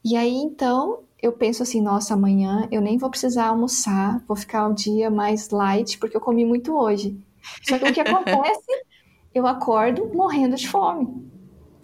[0.05, 4.67] E aí então eu penso assim, nossa, amanhã eu nem vou precisar almoçar, vou ficar
[4.67, 7.17] o dia mais light porque eu comi muito hoje.
[7.63, 8.85] Só que o que acontece?
[9.33, 11.38] Eu acordo morrendo de fome.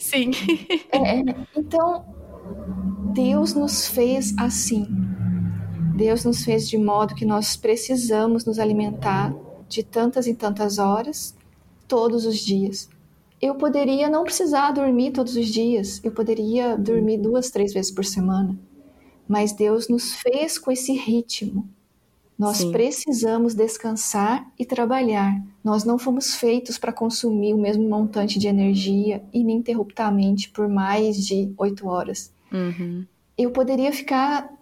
[0.04, 0.32] Sim.
[0.92, 1.22] É,
[1.56, 2.04] então,
[3.14, 4.86] Deus nos fez assim.
[5.96, 9.34] Deus nos fez de modo que nós precisamos nos alimentar
[9.66, 11.34] de tantas em tantas horas,
[11.88, 12.88] todos os dias.
[13.40, 18.04] Eu poderia não precisar dormir todos os dias, eu poderia dormir duas, três vezes por
[18.04, 18.58] semana,
[19.26, 21.66] mas Deus nos fez com esse ritmo.
[22.38, 22.72] Nós Sim.
[22.72, 25.40] precisamos descansar e trabalhar.
[25.62, 31.52] Nós não fomos feitos para consumir o mesmo montante de energia ininterruptamente por mais de
[31.56, 32.32] oito horas.
[32.52, 33.06] Uhum.
[33.38, 34.52] Eu poderia ficar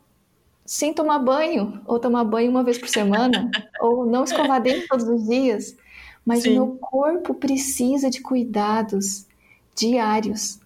[0.64, 3.50] sem tomar banho, ou tomar banho uma vez por semana,
[3.80, 5.76] ou não escovar dente todos os dias,
[6.24, 6.50] mas Sim.
[6.50, 9.26] o meu corpo precisa de cuidados
[9.74, 10.60] diários,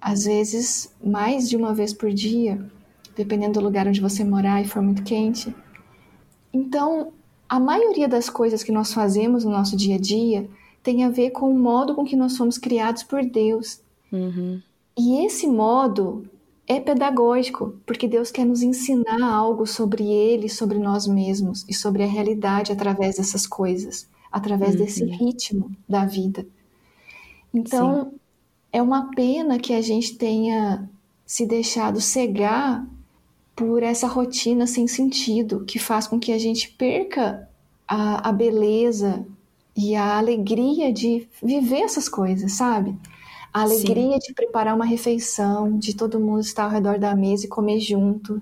[0.00, 2.64] às vezes mais de uma vez por dia,
[3.14, 5.54] dependendo do lugar onde você morar e for muito quente.
[6.52, 7.12] Então,
[7.48, 10.48] a maioria das coisas que nós fazemos no nosso dia a dia
[10.82, 13.80] tem a ver com o modo com que nós fomos criados por Deus.
[14.10, 14.60] Uhum.
[14.98, 16.28] E esse modo
[16.66, 22.02] é pedagógico, porque Deus quer nos ensinar algo sobre Ele, sobre nós mesmos e sobre
[22.02, 24.78] a realidade através dessas coisas, através uhum.
[24.78, 26.46] desse ritmo da vida.
[27.52, 28.10] Então, Sim.
[28.72, 30.88] é uma pena que a gente tenha
[31.26, 32.86] se deixado cegar
[33.54, 37.48] por essa rotina sem sentido, que faz com que a gente perca
[37.86, 39.24] a, a beleza
[39.76, 42.96] e a alegria de viver essas coisas, sabe?
[43.52, 44.28] A alegria Sim.
[44.28, 48.40] de preparar uma refeição, de todo mundo estar ao redor da mesa e comer junto,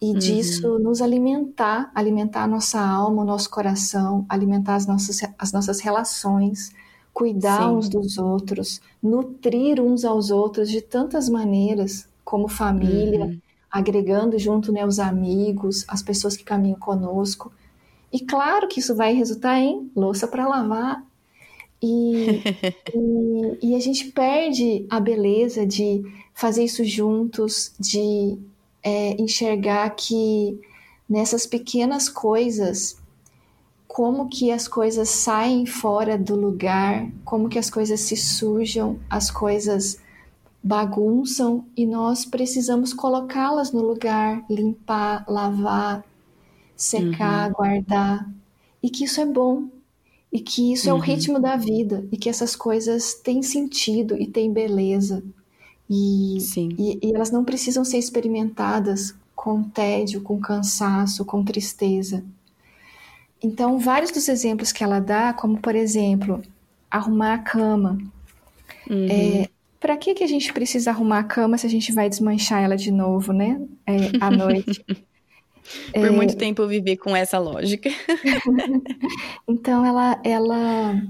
[0.00, 0.18] e uhum.
[0.18, 5.80] disso nos alimentar, alimentar a nossa alma, o nosso coração, alimentar as nossas, as nossas
[5.80, 6.72] relações,
[7.12, 7.76] cuidar Sim.
[7.76, 13.40] uns dos outros, nutrir uns aos outros de tantas maneiras, como família, uhum.
[13.70, 17.52] Agregando junto né, os amigos, as pessoas que caminham conosco.
[18.12, 21.04] E claro que isso vai resultar em louça para lavar,
[21.82, 22.42] e,
[22.94, 26.02] e, e, a gente perde a beleza de
[26.34, 28.36] fazer isso juntos, de
[28.82, 30.60] é, enxergar que
[31.08, 32.98] nessas pequenas coisas,
[33.88, 39.30] como que as coisas saem fora do lugar, como que as coisas se sujam, as
[39.30, 39.98] coisas
[40.62, 46.04] bagunçam e nós precisamos colocá-las no lugar, limpar, lavar,
[46.76, 47.54] secar, uhum.
[47.54, 48.30] guardar.
[48.82, 49.68] E que isso é bom,
[50.32, 50.90] e que isso uhum.
[50.90, 51.02] é o uhum.
[51.02, 55.22] ritmo da vida e que essas coisas têm sentido e têm beleza
[55.88, 56.38] e,
[56.78, 62.22] e, e, elas não precisam ser experimentadas com tédio, com cansaço, com tristeza.
[63.42, 66.40] Então, vários dos exemplos que ela dá, como por exemplo,
[66.88, 67.98] arrumar a cama,
[68.88, 69.06] uhum.
[69.10, 69.48] é,
[69.80, 72.76] para que, que a gente precisa arrumar a cama se a gente vai desmanchar ela
[72.76, 73.60] de novo, né?
[73.86, 74.84] É, à noite.
[75.92, 76.10] Por é...
[76.10, 77.88] muito tempo eu vivi com essa lógica.
[79.48, 81.02] então ela, ela,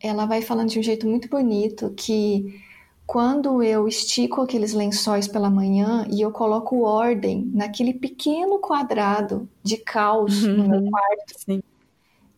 [0.00, 2.60] ela vai falando de um jeito muito bonito que
[3.06, 9.76] quando eu estico aqueles lençóis pela manhã e eu coloco ordem naquele pequeno quadrado de
[9.76, 10.90] caos uhum, no meu uhum.
[10.90, 11.62] quarto, sim.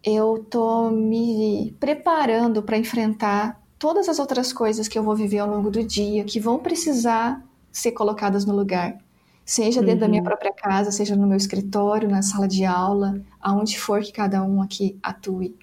[0.02, 5.50] eu tô me preparando para enfrentar todas as outras coisas que eu vou viver ao
[5.50, 8.96] longo do dia que vão precisar ser colocadas no lugar.
[9.44, 10.00] Seja dentro uhum.
[10.02, 10.28] da minha uhum.
[10.28, 14.62] própria casa, seja no meu escritório, na sala de aula, aonde for que cada um
[14.62, 15.56] aqui atue.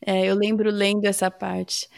[0.00, 1.88] É, eu lembro lendo essa parte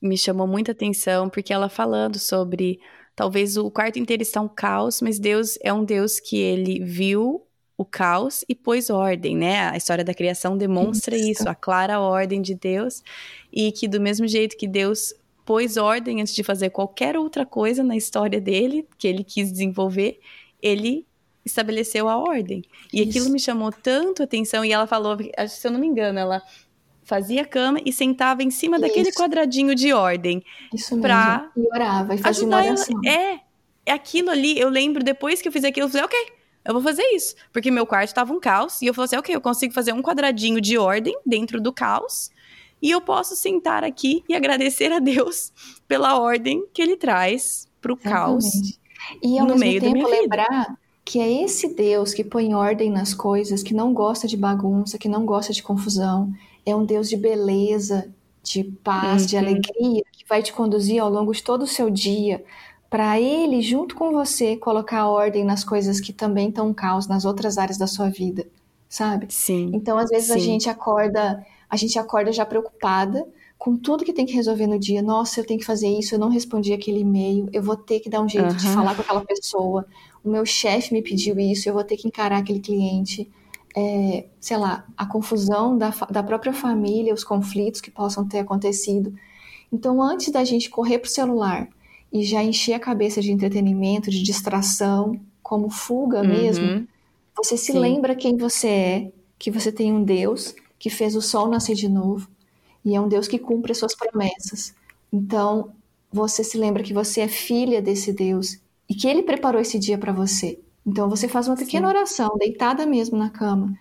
[0.00, 2.80] me chamou muita atenção, porque ela falando sobre
[3.14, 7.46] talvez o quarto inteiro está um caos, mas Deus é um Deus que ele viu
[7.80, 9.70] o caos e pôs ordem, né?
[9.70, 13.02] A história da criação demonstra isso, isso a clara ordem de Deus,
[13.50, 15.14] e que do mesmo jeito que Deus
[15.46, 20.20] pôs ordem antes de fazer qualquer outra coisa na história dele, que ele quis desenvolver,
[20.60, 21.06] ele
[21.42, 22.62] estabeleceu a ordem.
[22.92, 23.08] E Isso.
[23.08, 24.62] aquilo me chamou tanto atenção.
[24.62, 25.16] E ela falou,
[25.48, 26.42] se eu não me engano, ela
[27.02, 28.86] fazia cama e sentava em cima Isso.
[28.86, 30.44] daquele quadradinho de ordem.
[30.74, 31.50] Isso mesmo.
[31.56, 33.00] E orava e fazia uma oração.
[33.06, 33.16] Ela.
[33.16, 33.40] É,
[33.86, 34.60] é aquilo ali.
[34.60, 37.34] Eu lembro, depois que eu fiz aquilo, eu falei, ok, eu vou fazer isso.
[37.52, 38.80] Porque meu quarto tava um caos.
[38.82, 42.30] E eu falei assim, ok, eu consigo fazer um quadradinho de ordem dentro do caos.
[42.82, 45.52] E eu posso sentar aqui e agradecer a Deus
[45.86, 48.14] pela ordem que ele traz pro Exatamente.
[48.14, 48.80] caos.
[49.22, 53.12] E ao no mesmo meio tempo lembrar que é esse Deus que põe ordem nas
[53.12, 56.32] coisas, que não gosta de bagunça, que não gosta de confusão,
[56.64, 59.28] é um Deus de beleza, de paz, uhum.
[59.28, 62.44] de alegria, que vai te conduzir ao longo de todo o seu dia
[62.90, 67.56] para ele, junto com você, colocar ordem nas coisas que também estão caos nas outras
[67.56, 68.46] áreas da sua vida,
[68.88, 69.26] sabe?
[69.30, 69.70] Sim.
[69.72, 70.34] Então, às vezes sim.
[70.34, 73.24] a gente acorda, a gente acorda já preocupada
[73.56, 75.00] com tudo que tem que resolver no dia.
[75.02, 78.10] Nossa, eu tenho que fazer isso, eu não respondi aquele e-mail, eu vou ter que
[78.10, 78.56] dar um jeito uhum.
[78.56, 79.86] de falar com aquela pessoa.
[80.24, 83.30] O meu chefe me pediu isso, eu vou ter que encarar aquele cliente
[83.76, 89.14] é, sei lá, a confusão da, da própria família, os conflitos que possam ter acontecido.
[89.72, 91.68] Então, antes da gente correr para o celular
[92.12, 96.28] e já encher a cabeça de entretenimento, de distração, como fuga uhum.
[96.28, 96.86] mesmo,
[97.36, 97.78] você se Sim.
[97.78, 101.88] lembra quem você é, que você tem um Deus que fez o sol nascer de
[101.88, 102.28] novo
[102.84, 104.74] e é um Deus que cumpre as suas promessas.
[105.12, 105.70] Então,
[106.12, 108.58] você se lembra que você é filha desse Deus
[108.88, 110.58] e que ele preparou esse dia para você.
[110.86, 111.96] Então você faz uma pequena Sim.
[111.96, 113.72] oração, deitada mesmo na cama.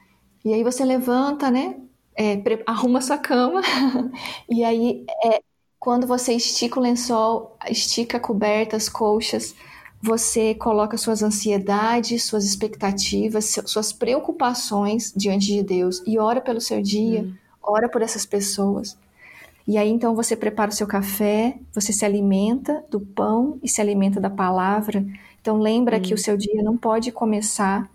[0.43, 1.77] E aí você levanta, né?
[2.15, 3.61] É, arruma sua cama.
[4.49, 5.41] e aí, é,
[5.79, 9.55] quando você estica o lençol, estica a coberta, as colchas,
[10.01, 16.81] você coloca suas ansiedades, suas expectativas, suas preocupações diante de Deus e ora pelo seu
[16.81, 17.33] dia, hum.
[17.61, 18.97] ora por essas pessoas.
[19.67, 23.79] E aí então você prepara o seu café, você se alimenta do pão e se
[23.81, 25.05] alimenta da palavra
[25.41, 26.01] então lembra hum.
[26.01, 27.89] que o seu dia não pode começar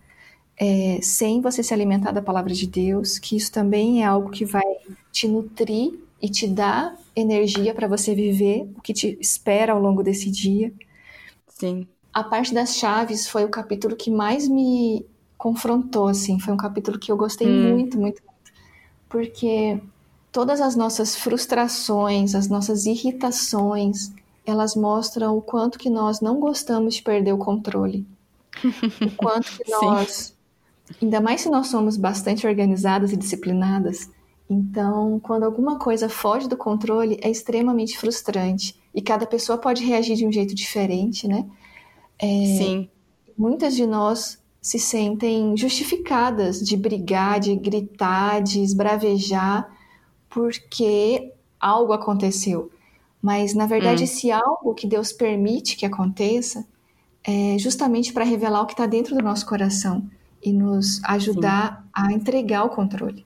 [0.58, 4.44] é, sem você se alimentar da palavra de Deus, que isso também é algo que
[4.44, 4.64] vai
[5.12, 10.02] te nutrir e te dar energia para você viver o que te espera ao longo
[10.02, 10.72] desse dia.
[11.48, 11.86] Sim.
[12.12, 15.04] A parte das chaves foi o capítulo que mais me
[15.36, 17.74] confrontou, assim, foi um capítulo que eu gostei hum.
[17.74, 18.42] muito, muito, muito,
[19.08, 19.80] porque
[20.32, 24.12] todas as nossas frustrações, as nossas irritações,
[24.46, 28.06] elas mostram o quanto que nós não gostamos de perder o controle.
[28.64, 30.34] o quanto que nós,
[31.02, 34.10] ainda mais se nós somos bastante organizadas e disciplinadas,
[34.48, 38.78] então, quando alguma coisa foge do controle, é extremamente frustrante.
[38.94, 41.46] E cada pessoa pode reagir de um jeito diferente, né?
[42.18, 42.88] É, Sim.
[43.36, 49.68] Muitas de nós se sentem justificadas de brigar, de gritar, de esbravejar,
[50.28, 52.70] porque algo aconteceu.
[53.20, 54.04] Mas, na verdade, hum.
[54.04, 56.66] esse algo que Deus permite que aconteça
[57.26, 60.06] é justamente para revelar o que está dentro do nosso coração
[60.42, 61.88] e nos ajudar Sim.
[61.94, 63.24] a entregar o controle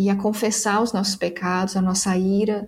[0.00, 2.66] e a confessar os nossos pecados, a nossa ira,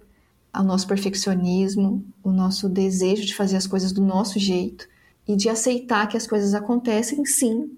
[0.54, 4.86] o nosso perfeccionismo, o nosso desejo de fazer as coisas do nosso jeito
[5.26, 7.70] e de aceitar que as coisas acontecem sim,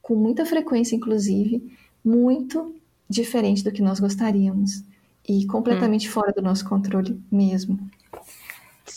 [0.00, 2.72] com muita frequência, inclusive, muito
[3.08, 4.84] diferente do que nós gostaríamos
[5.28, 6.12] e completamente hum.
[6.12, 7.80] fora do nosso controle mesmo.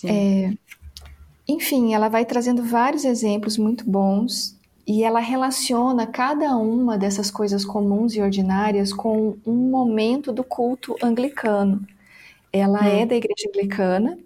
[0.03, 0.53] É,
[1.47, 4.55] enfim, ela vai trazendo vários exemplos muito bons
[4.85, 10.95] e ela relaciona cada uma dessas coisas comuns e ordinárias com um momento do culto
[11.01, 11.85] anglicano.
[12.51, 12.87] Ela hum.
[12.87, 14.17] é da igreja anglicana,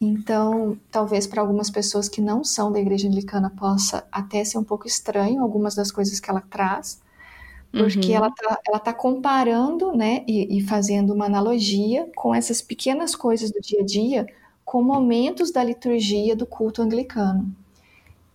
[0.00, 4.64] então talvez para algumas pessoas que não são da igreja anglicana possa até ser um
[4.64, 7.00] pouco estranho algumas das coisas que ela traz,
[7.70, 8.16] porque uhum.
[8.16, 13.50] ela está ela tá comparando né, e, e fazendo uma analogia com essas pequenas coisas
[13.50, 14.26] do dia a dia
[14.64, 17.54] com momentos da liturgia do culto anglicano.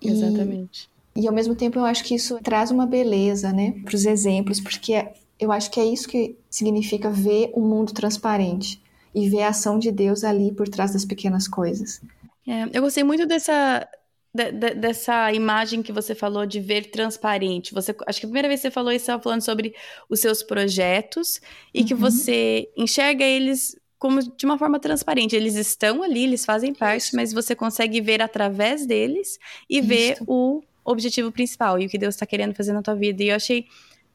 [0.01, 0.89] Exatamente.
[0.89, 0.92] E
[1.27, 5.05] ao mesmo tempo eu acho que isso traz uma beleza, né, para os exemplos, porque
[5.39, 8.81] eu acho que é isso que significa ver o mundo transparente
[9.13, 12.01] e ver a ação de Deus ali por trás das pequenas coisas.
[12.47, 13.87] É, eu gostei muito dessa
[14.33, 17.73] de, de, dessa imagem que você falou de ver transparente.
[17.73, 19.75] Você, acho que a primeira vez que você falou isso, você estava falando sobre
[20.09, 21.39] os seus projetos
[21.73, 21.85] e uhum.
[21.85, 25.35] que você enxerga eles como de uma forma transparente.
[25.35, 27.15] Eles estão ali, eles fazem parte, isso.
[27.15, 29.37] mas você consegue ver através deles
[29.69, 29.87] e isso.
[29.87, 33.23] ver o objetivo principal e o que Deus está querendo fazer na tua vida.
[33.23, 33.67] E eu achei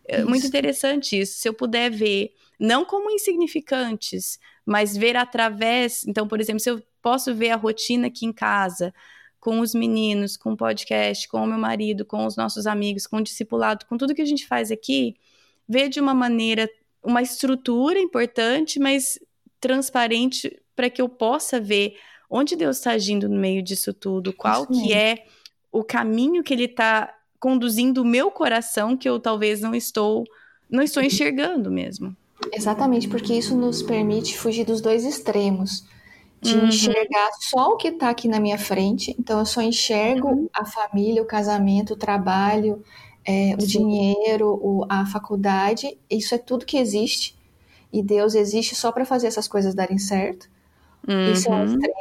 [0.07, 0.29] eh, isso.
[0.29, 1.39] muito interessante isso.
[1.39, 6.07] Se eu puder ver, não como insignificantes, mas ver através.
[6.07, 8.93] Então, por exemplo, se eu posso ver a rotina aqui em casa,
[9.41, 13.19] com os meninos, com o podcast, com o meu marido, com os nossos amigos, com
[13.19, 15.17] o discipulado, com tudo que a gente faz aqui,
[15.69, 16.69] ver de uma maneira,
[17.03, 19.19] uma estrutura importante, mas
[19.61, 21.97] transparente para que eu possa ver
[22.31, 25.25] onde Deus está agindo no meio disso tudo, qual que é
[25.71, 30.25] o caminho que Ele está conduzindo o meu coração que eu talvez não estou
[30.69, 32.15] não estou enxergando mesmo.
[32.53, 35.85] Exatamente, porque isso nos permite fugir dos dois extremos
[36.41, 36.69] de uhum.
[36.69, 39.15] enxergar só o que está aqui na minha frente.
[39.19, 40.49] Então, eu só enxergo uhum.
[40.53, 42.83] a família, o casamento, o trabalho,
[43.25, 45.99] é, o dinheiro, o, a faculdade.
[46.09, 47.37] Isso é tudo que existe.
[47.93, 50.49] E Deus existe só para fazer essas coisas darem certo.
[51.07, 51.33] Uhum.
[51.33, 51.98] Isso é um extremo.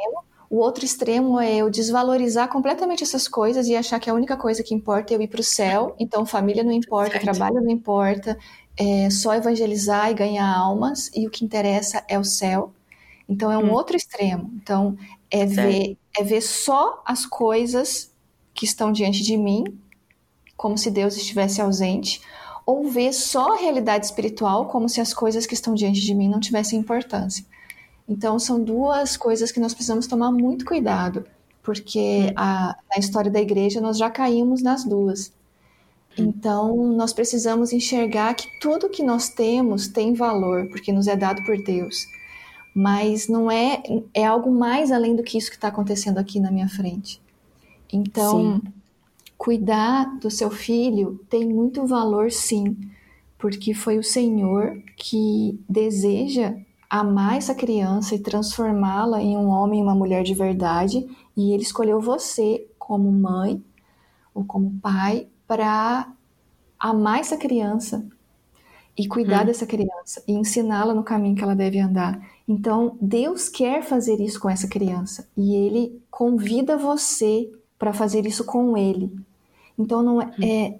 [0.50, 4.62] O outro extremo é eu desvalorizar completamente essas coisas e achar que a única coisa
[4.62, 5.94] que importa é eu ir para o céu.
[5.98, 7.24] Então, família não importa, certo.
[7.24, 8.38] trabalho não importa,
[8.78, 12.72] é só evangelizar e ganhar almas, e o que interessa é o céu.
[13.28, 13.72] Então é um hum.
[13.72, 14.50] outro extremo.
[14.54, 14.96] Então
[15.30, 18.10] é ver, é ver só as coisas
[18.54, 19.64] que estão diante de mim,
[20.56, 22.22] como se Deus estivesse ausente,
[22.64, 26.28] ou ver só a realidade espiritual como se as coisas que estão diante de mim
[26.28, 27.44] não tivessem importância.
[28.08, 31.24] Então são duas coisas que nós precisamos tomar muito cuidado,
[31.62, 35.32] porque a, na história da igreja nós já caímos nas duas.
[36.16, 41.44] Então, nós precisamos enxergar que tudo que nós temos tem valor, porque nos é dado
[41.44, 42.08] por Deus
[42.78, 43.82] mas não é
[44.14, 47.20] é algo mais além do que isso que está acontecendo aqui na minha frente.
[47.92, 48.72] Então, sim.
[49.36, 52.76] cuidar do seu filho tem muito valor, sim,
[53.36, 56.54] porque foi o Senhor que deseja
[56.88, 61.62] amar essa criança e transformá-la em um homem e uma mulher de verdade, e ele
[61.62, 63.62] escolheu você como mãe
[64.34, 66.10] ou como pai para
[66.78, 68.06] amar essa criança
[68.96, 69.46] e cuidar hum.
[69.46, 72.20] dessa criança e ensiná-la no caminho que ela deve andar.
[72.46, 78.44] Então, Deus quer fazer isso com essa criança e ele convida você para fazer isso
[78.44, 79.14] com ele.
[79.78, 80.78] Então, não é, é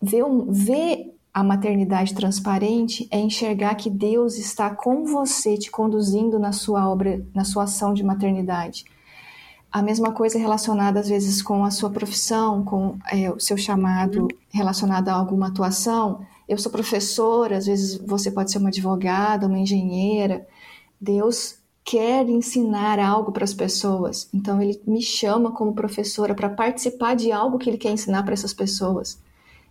[0.00, 6.38] ver, um, ver a maternidade transparente é enxergar que Deus está com você, te conduzindo
[6.38, 8.84] na sua obra, na sua ação de maternidade.
[9.70, 14.26] A mesma coisa relacionada às vezes com a sua profissão, com é, o seu chamado
[14.50, 16.20] relacionado a alguma atuação.
[16.48, 20.46] Eu sou professora, às vezes você pode ser uma advogada, uma engenheira.
[20.98, 24.28] Deus quer ensinar algo para as pessoas.
[24.32, 28.32] Então ele me chama como professora para participar de algo que ele quer ensinar para
[28.32, 29.18] essas pessoas.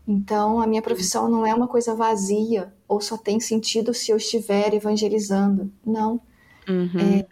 [0.08, 4.18] Então a minha profissão não é uma coisa vazia ou só tem sentido se eu
[4.18, 5.70] estiver evangelizando.
[5.86, 6.22] Não.
[6.68, 7.00] Uhum.
[7.00, 7.28] É,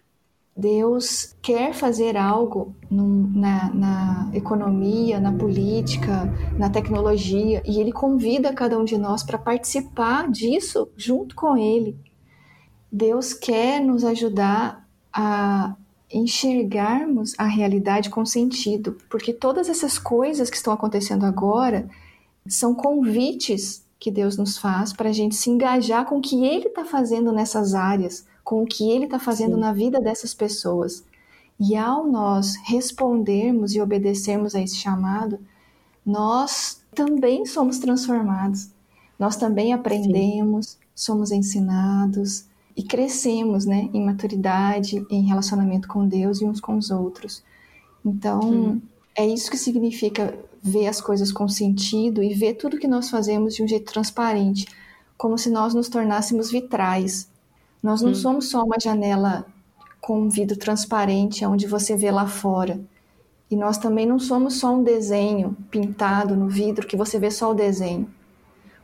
[0.57, 8.79] Deus quer fazer algo na, na, economia, na política, na tecnologia, e Ele convida cada
[8.79, 11.97] um de nós para participar disso junto com Ele.
[12.89, 15.75] Deus quer nos ajudar a
[16.09, 21.89] enxergarmos a realidade com sentido, porque todas essas coisas que estão acontecendo agora
[22.47, 26.67] são convites que Deus nos faz para a gente se engajar com o que Ele
[26.67, 29.61] está fazendo nessas áreas, com o que Ele está fazendo Sim.
[29.61, 31.03] na vida dessas pessoas.
[31.59, 35.39] E ao nós respondermos e obedecermos a esse chamado,
[36.05, 38.69] nós também somos transformados,
[39.17, 40.77] nós também aprendemos, Sim.
[40.93, 46.91] somos ensinados, e crescemos, né, em maturidade, em relacionamento com Deus e uns com os
[46.91, 47.41] outros.
[48.05, 48.81] Então, hum.
[49.15, 53.53] é isso que significa ver as coisas com sentido e ver tudo que nós fazemos
[53.53, 54.65] de um jeito transparente,
[55.15, 57.29] como se nós nos tornássemos vitrais.
[57.83, 58.15] Nós não hum.
[58.15, 59.45] somos só uma janela
[60.01, 62.79] com um vidro transparente onde você vê lá fora.
[63.49, 67.51] E nós também não somos só um desenho pintado no vidro que você vê só
[67.51, 68.09] o desenho.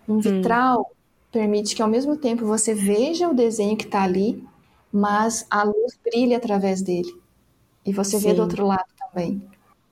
[0.08, 0.20] Um hum.
[0.20, 0.92] vitral
[1.32, 4.48] permite que ao mesmo tempo você veja o desenho que está ali,
[4.94, 7.12] mas a luz brilha através dele.
[7.84, 8.28] E você Sim.
[8.28, 9.42] vê do outro lado também.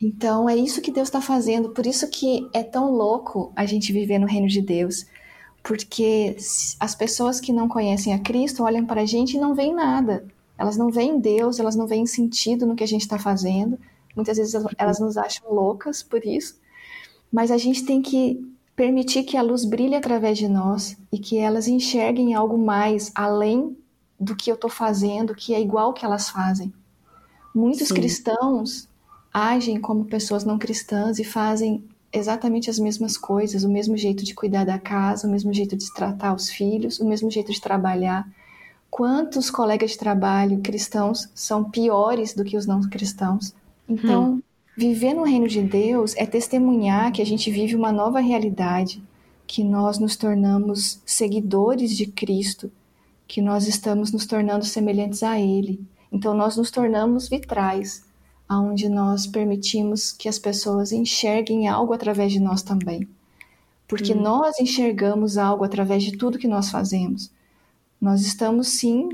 [0.02, 1.70] Então é isso que Deus está fazendo.
[1.70, 5.06] Por isso que é tão louco a gente viver no reino de Deus.
[5.62, 6.38] Porque
[6.80, 10.26] as pessoas que não conhecem a Cristo olham para a gente e não veem nada.
[10.58, 13.80] Elas não veem Deus, elas não veem sentido no que a gente está fazendo.
[14.16, 16.60] Muitas vezes elas nos acham loucas por isso.
[17.32, 18.40] Mas a gente tem que
[18.76, 23.78] permitir que a luz brilhe através de nós e que elas enxerguem algo mais além
[24.20, 26.74] do que eu estou fazendo, que é igual que elas fazem.
[27.54, 27.94] Muitos Sim.
[27.94, 28.89] cristãos
[29.34, 34.34] agem como pessoas não cristãs e fazem exatamente as mesmas coisas, o mesmo jeito de
[34.34, 38.28] cuidar da casa, o mesmo jeito de tratar os filhos, o mesmo jeito de trabalhar.
[38.90, 43.54] Quantos colegas de trabalho cristãos são piores do que os não cristãos?
[43.88, 44.42] Então, hum.
[44.76, 49.02] viver no reino de Deus é testemunhar que a gente vive uma nova realidade,
[49.46, 52.72] que nós nos tornamos seguidores de Cristo,
[53.28, 55.80] que nós estamos nos tornando semelhantes a Ele.
[56.12, 58.09] Então, nós nos tornamos vitrais
[58.58, 63.08] onde nós permitimos que as pessoas enxerguem algo através de nós também.
[63.88, 64.22] Porque hum.
[64.22, 67.32] nós enxergamos algo através de tudo que nós fazemos.
[68.02, 69.10] Nós estamos sim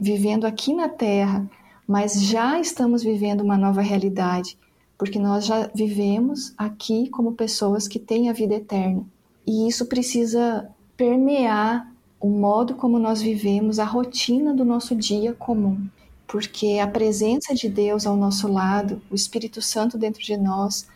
[0.00, 1.48] vivendo aqui na Terra,
[1.86, 4.58] mas já estamos vivendo uma nova realidade,
[4.98, 9.04] porque nós já vivemos aqui como pessoas que têm a vida eterna.
[9.46, 15.88] E isso precisa permear o modo como nós vivemos, a rotina do nosso dia comum
[16.30, 20.86] porque a presença de Deus ao nosso lado, o Espírito Santo dentro de nós,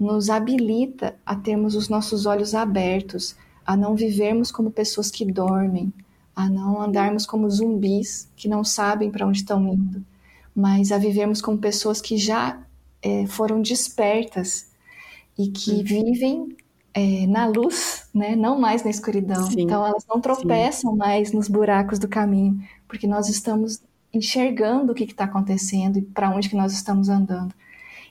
[0.00, 3.36] nos habilita a termos os nossos olhos abertos,
[3.66, 5.92] a não vivermos como pessoas que dormem,
[6.34, 10.02] a não andarmos como zumbis que não sabem para onde estão indo,
[10.56, 12.58] mas a vivermos como pessoas que já
[13.02, 14.70] é, foram despertas
[15.36, 15.84] e que uhum.
[15.84, 16.56] vivem
[16.94, 18.34] é, na luz, né?
[18.34, 19.50] não mais na escuridão.
[19.50, 19.62] Sim.
[19.62, 20.96] Então elas não tropeçam Sim.
[20.96, 22.58] mais nos buracos do caminho,
[22.88, 23.82] porque nós estamos
[24.12, 27.54] enxergando o que está acontecendo e para onde que nós estamos andando.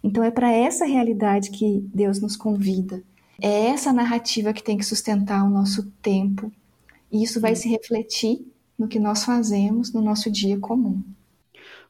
[0.04, 3.04] Então é para essa realidade que Deus nos convida.
[3.42, 6.52] É essa narrativa que tem que sustentar o nosso tempo.
[7.12, 8.46] E isso vai se refletir
[8.78, 11.02] no que nós fazemos no nosso dia comum.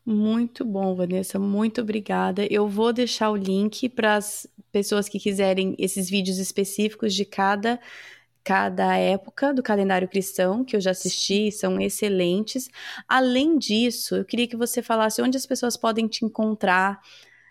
[0.06, 2.48] Muito bom, Vanessa, muito obrigada.
[2.50, 7.78] Eu vou deixar o link para as pessoas que quiserem esses vídeos específicos de cada
[8.48, 12.70] cada época do calendário cristão, que eu já assisti, são excelentes.
[13.06, 17.02] Além disso, eu queria que você falasse onde as pessoas podem te encontrar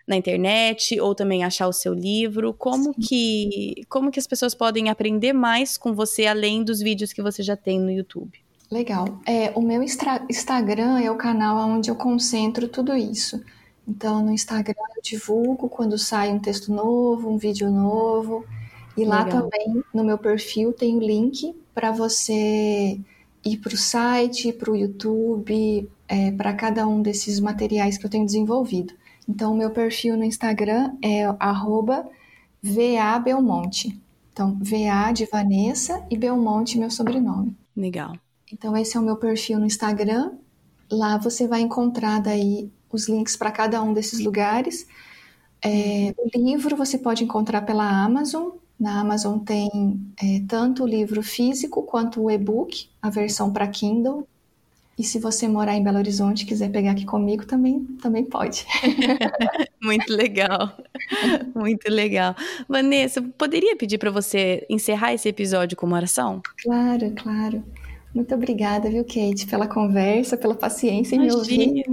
[0.07, 4.89] na internet ou também achar o seu livro, como que como que as pessoas podem
[4.89, 8.39] aprender mais com você além dos vídeos que você já tem no YouTube.
[8.71, 9.19] Legal.
[9.23, 13.39] É, o meu Instagram é o canal onde eu concentro tudo isso.
[13.87, 18.43] Então, no Instagram eu divulgo quando sai um texto novo, um vídeo novo.
[18.97, 19.43] E lá Legal.
[19.43, 22.99] também, no meu perfil, tem o link para você
[23.45, 28.09] ir para o site, para o YouTube, é, para cada um desses materiais que eu
[28.09, 28.93] tenho desenvolvido.
[29.29, 31.27] Então, o meu perfil no Instagram é
[32.63, 34.01] @va_belmonte.
[34.33, 37.55] Então, VA de Vanessa e Belmonte, meu sobrenome.
[37.75, 38.13] Legal.
[38.51, 40.31] Então, esse é o meu perfil no Instagram.
[40.89, 44.87] Lá você vai encontrar daí os links para cada um desses lugares.
[45.63, 49.69] É, o livro você pode encontrar pela Amazon, na Amazon tem
[50.21, 54.27] é, tanto o livro físico quanto o e-book, a versão para Kindle.
[54.97, 58.65] E se você morar em Belo Horizonte e quiser pegar aqui comigo, também, também pode.
[59.81, 60.75] Muito legal.
[61.53, 62.35] Muito legal.
[62.67, 66.41] Vanessa, poderia pedir para você encerrar esse episódio com uma oração?
[66.63, 67.63] Claro, claro.
[68.13, 71.33] Muito obrigada, viu, Kate, pela conversa, pela paciência em imagina.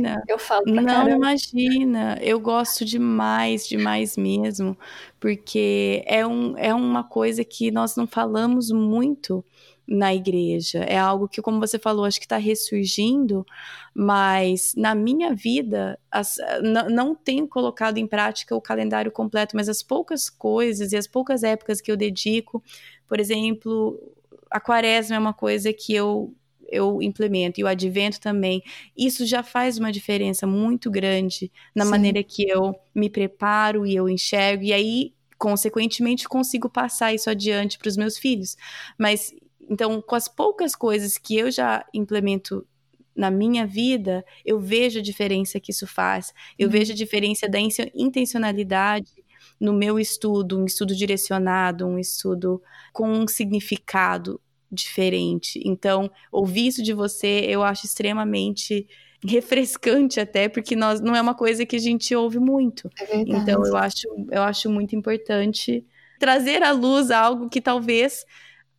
[0.01, 0.25] me ouvir.
[0.27, 1.11] Eu falo pra Não, caramba.
[1.11, 2.19] imagina.
[2.23, 4.79] Eu gosto demais, demais mesmo,
[5.21, 9.45] porque é, um, é uma coisa que nós não falamos muito
[9.87, 10.79] na igreja.
[10.85, 13.45] É algo que, como você falou, acho que está ressurgindo,
[13.95, 19.69] mas na minha vida as, não, não tenho colocado em prática o calendário completo, mas
[19.69, 22.63] as poucas coisas e as poucas épocas que eu dedico,
[23.07, 24.01] por exemplo,
[24.55, 26.33] a quaresma é uma coisa que eu
[26.69, 28.63] eu implemento, e o advento também.
[28.97, 31.91] Isso já faz uma diferença muito grande na Sim.
[31.91, 37.79] maneira que eu me preparo e eu enxergo, e aí, consequentemente, consigo passar isso adiante
[37.79, 38.57] para os meus filhos.
[38.99, 39.33] Mas,
[39.71, 42.67] então, com as poucas coisas que eu já implemento
[43.15, 46.73] na minha vida, eu vejo a diferença que isso faz, eu uhum.
[46.73, 47.59] vejo a diferença da
[47.95, 49.13] intencionalidade
[49.61, 52.61] no meu estudo, um estudo direcionado, um estudo
[52.93, 54.41] com um significado
[54.75, 55.61] diferente.
[55.65, 58.87] Então, ouvir isso de você eu acho extremamente
[59.25, 62.91] refrescante até, porque nós não é uma coisa que a gente ouve muito.
[63.01, 65.85] É então, eu acho, eu acho muito importante
[66.19, 68.25] trazer à luz algo que talvez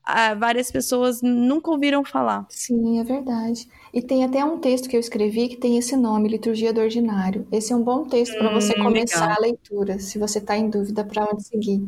[0.04, 2.46] ah, várias pessoas nunca ouviram falar.
[2.50, 3.68] Sim, é verdade.
[3.92, 7.48] E tem até um texto que eu escrevi que tem esse nome, Liturgia do Ordinário.
[7.52, 9.38] Esse é um bom texto para você hum, começar legal.
[9.38, 11.82] a leitura, se você está em dúvida para onde seguir.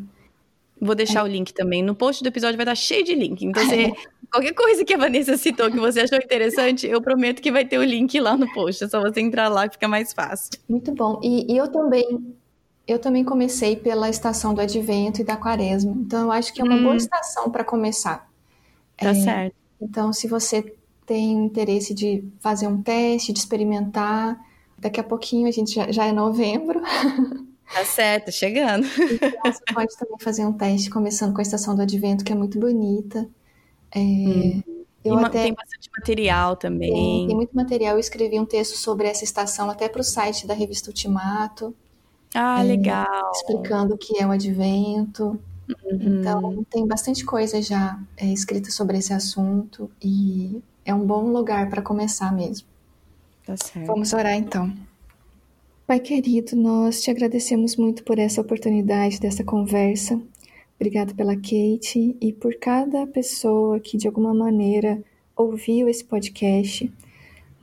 [0.79, 1.23] Vou deixar é.
[1.23, 1.83] o link também.
[1.83, 3.43] No post do episódio vai estar cheio de link.
[3.43, 3.93] Então você
[4.31, 7.77] qualquer coisa que a Vanessa citou que você achou interessante, eu prometo que vai ter
[7.77, 8.83] o link lá no post.
[8.83, 10.51] É só você entrar lá que fica mais fácil.
[10.67, 11.19] Muito bom.
[11.23, 12.35] E, e eu também
[12.87, 15.93] eu também comecei pela estação do Advento e da Quaresma.
[15.97, 16.83] Então eu acho que é uma hum.
[16.83, 18.29] boa estação para começar.
[18.95, 19.55] Tá é, certo.
[19.79, 20.73] Então, se você
[21.05, 24.39] tem interesse de fazer um teste, de experimentar,
[24.77, 26.81] daqui a pouquinho a gente já, já é novembro.
[27.73, 28.85] Tá certo, chegando.
[28.85, 32.35] Então, você pode também fazer um teste começando com a estação do Advento, que é
[32.35, 33.27] muito bonita.
[33.91, 34.63] É, hum.
[35.03, 36.91] Eu até, tem bastante material também.
[36.91, 37.93] Tem, tem, muito material.
[37.93, 41.73] Eu escrevi um texto sobre essa estação até para o site da revista Ultimato.
[42.33, 43.31] Ah, é, legal.
[43.35, 45.39] Explicando o que é o advento.
[45.69, 46.19] Uhum.
[46.19, 51.69] Então, tem bastante coisa já é, escrita sobre esse assunto e é um bom lugar
[51.69, 52.67] para começar mesmo.
[53.45, 53.85] Tá certo.
[53.85, 54.73] Vamos orar então.
[55.87, 60.21] Pai querido, nós te agradecemos muito por essa oportunidade dessa conversa.
[60.75, 65.01] Obrigada pela Kate e por cada pessoa que de alguma maneira
[65.33, 66.91] ouviu esse podcast.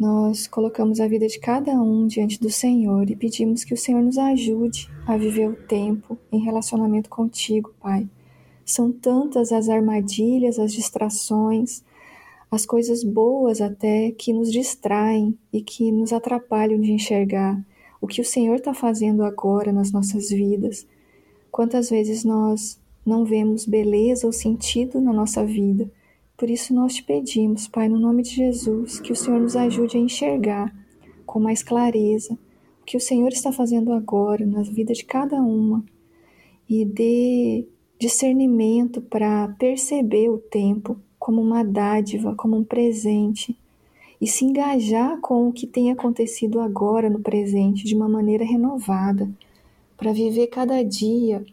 [0.01, 4.03] Nós colocamos a vida de cada um diante do Senhor e pedimos que o Senhor
[4.03, 8.09] nos ajude a viver o tempo em relacionamento contigo, Pai.
[8.65, 11.85] São tantas as armadilhas, as distrações,
[12.51, 17.63] as coisas boas até que nos distraem e que nos atrapalham de enxergar
[18.05, 20.87] o que o Senhor está fazendo agora nas nossas vidas.
[21.51, 25.91] Quantas vezes nós não vemos beleza ou sentido na nossa vida.
[26.37, 29.97] Por isso nós te pedimos, Pai, no nome de Jesus, que o Senhor nos ajude
[29.97, 30.75] a enxergar
[31.25, 32.35] com mais clareza
[32.83, 35.83] o que o Senhor está fazendo agora na vida de cada uma
[36.69, 37.67] e dê
[37.99, 43.59] discernimento para perceber o tempo como uma dádiva, como um presente
[44.25, 49.31] e se engajar com o que tem acontecido agora no presente de uma maneira renovada,
[49.99, 51.45] para viver cada dia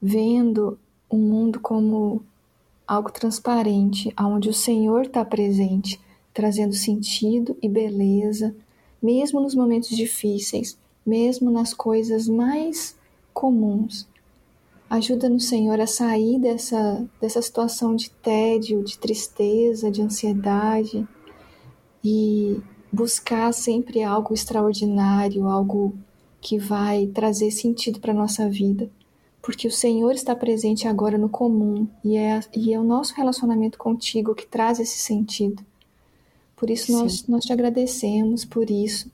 [0.00, 2.22] vendo o mundo como
[2.86, 6.00] algo transparente, onde o Senhor está presente,
[6.32, 8.56] trazendo sentido e beleza,
[9.02, 12.96] mesmo nos momentos difíceis, mesmo nas coisas mais
[13.34, 14.08] comuns.
[14.88, 21.06] Ajuda-nos, Senhor, a sair dessa, dessa situação de tédio, de tristeza, de ansiedade
[22.10, 25.94] e buscar sempre algo extraordinário, algo
[26.40, 28.90] que vai trazer sentido para a nossa vida.
[29.42, 33.76] Porque o Senhor está presente agora no comum e é, e é o nosso relacionamento
[33.76, 35.62] contigo que traz esse sentido.
[36.56, 39.10] Por isso nós, nós te agradecemos por isso.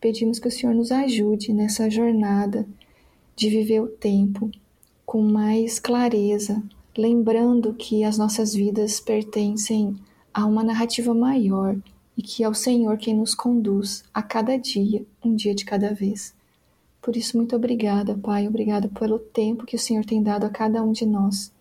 [0.00, 2.66] Pedimos que o Senhor nos ajude nessa jornada
[3.36, 4.50] de viver o tempo
[5.04, 6.62] com mais clareza,
[6.96, 9.96] lembrando que as nossas vidas pertencem
[10.32, 11.76] a uma narrativa maior
[12.18, 15.94] e que é o Senhor quem nos conduz a cada dia, um dia de cada
[15.94, 16.34] vez.
[17.00, 18.48] Por isso, muito obrigada, Pai.
[18.48, 21.52] Obrigada pelo tempo que o Senhor tem dado a cada um de nós.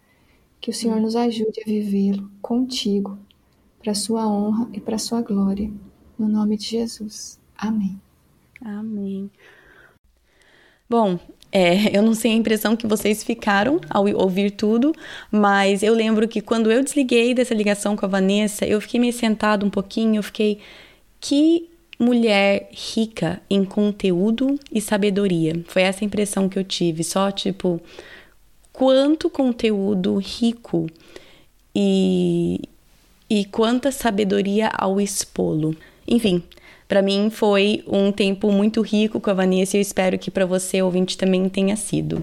[0.60, 3.20] Que o Senhor nos ajude a vivê-lo contigo,
[3.78, 5.72] para a sua honra e para a sua glória.
[6.18, 7.40] No nome de Jesus.
[7.56, 8.02] Amém.
[8.60, 9.30] Amém.
[10.90, 11.20] Bom,
[11.52, 14.94] é, eu não sei a impressão que vocês ficaram ao ouvir tudo,
[15.32, 19.14] mas eu lembro que quando eu desliguei dessa ligação com a Vanessa, eu fiquei meio
[19.14, 20.60] sentado um pouquinho, eu fiquei.
[21.20, 21.68] Que
[22.00, 25.60] mulher rica em conteúdo e sabedoria.
[25.68, 27.04] Foi essa impressão que eu tive.
[27.04, 27.82] Só tipo,
[28.72, 30.88] quanto conteúdo rico
[31.74, 32.62] e,
[33.30, 35.76] e quanta sabedoria ao expô-lo.
[36.08, 36.44] Enfim,
[36.88, 40.46] para mim foi um tempo muito rico com a Vanessa e eu espero que para
[40.46, 42.22] você, ouvinte, também tenha sido.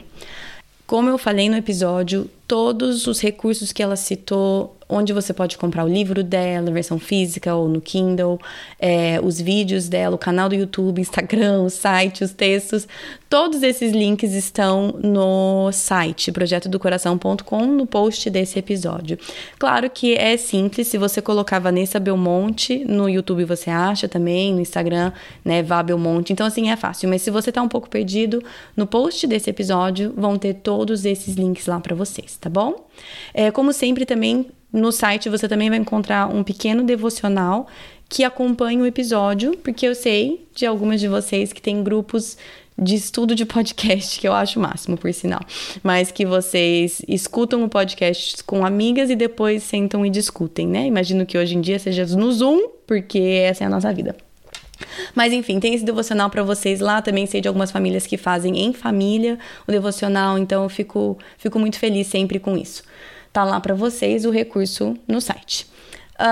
[0.87, 5.85] Como eu falei no episódio, todos os recursos que ela citou onde você pode comprar
[5.85, 8.39] o livro dela, versão física ou no Kindle,
[8.79, 12.87] é, os vídeos dela, o canal do YouTube, Instagram, o site, os textos.
[13.29, 19.19] Todos esses links estão no site projetodocoração.com no post desse episódio.
[19.59, 24.61] Claro que é simples, se você colocar Vanessa Belmonte no YouTube você acha também, no
[24.61, 25.13] Instagram,
[25.45, 26.33] né, Vá Belmonte.
[26.33, 28.43] Então assim é fácil, mas se você tá um pouco perdido,
[28.77, 32.87] no post desse episódio vão ter todos esses links lá para vocês, tá bom?
[33.33, 37.69] É, como sempre também no site você também vai encontrar um pequeno devocional
[38.09, 42.37] que acompanha o episódio, porque eu sei de algumas de vocês que têm grupos
[42.77, 45.41] de estudo de podcast, que eu acho o máximo, por sinal.
[45.81, 50.87] Mas que vocês escutam o podcast com amigas e depois sentam e discutem, né?
[50.87, 54.17] Imagino que hoje em dia seja no Zoom, porque essa é a nossa vida.
[55.15, 57.01] Mas enfim, tem esse devocional para vocês lá.
[57.01, 59.39] Também sei de algumas famílias que fazem em família
[59.69, 62.83] o devocional, então eu fico, fico muito feliz sempre com isso
[63.35, 65.67] tá lá para vocês o recurso no site.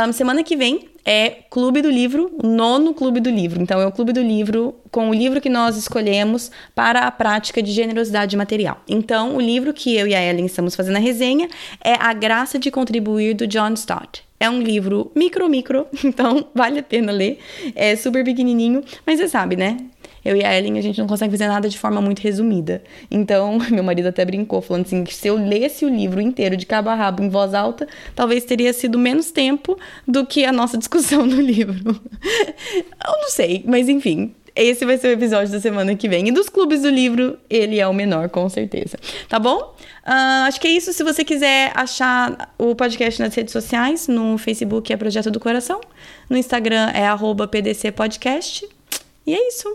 [0.07, 3.61] Um, semana que vem é Clube do Livro, nono Clube do Livro.
[3.61, 7.61] Então, é o Clube do Livro com o livro que nós escolhemos para a prática
[7.61, 8.81] de generosidade material.
[8.89, 11.49] Então, o livro que eu e a Ellen estamos fazendo a resenha
[11.83, 14.23] é A Graça de Contribuir, do John Stott.
[14.39, 17.41] É um livro micro, micro, então vale a pena ler.
[17.74, 19.77] É super pequenininho, mas você sabe, né?
[20.24, 22.82] Eu e a Ellen, a gente não consegue fazer nada de forma muito resumida.
[23.11, 26.66] Então, meu marido até brincou, falando assim, que se eu lesse o livro inteiro de
[26.66, 30.77] cabo a rabo em voz alta, talvez teria sido menos tempo do que a nossa
[30.78, 32.01] discussão no livro.
[32.24, 36.28] eu não sei, mas enfim, esse vai ser o episódio da semana que vem.
[36.28, 38.99] E dos clubes do livro, ele é o menor, com certeza.
[39.28, 39.74] Tá bom?
[40.07, 40.93] Uh, acho que é isso.
[40.93, 45.81] Se você quiser achar o podcast nas redes sociais, no Facebook é Projeto do Coração,
[46.28, 47.07] no Instagram é
[47.47, 48.69] PDCPodcast.
[49.27, 49.74] E é isso.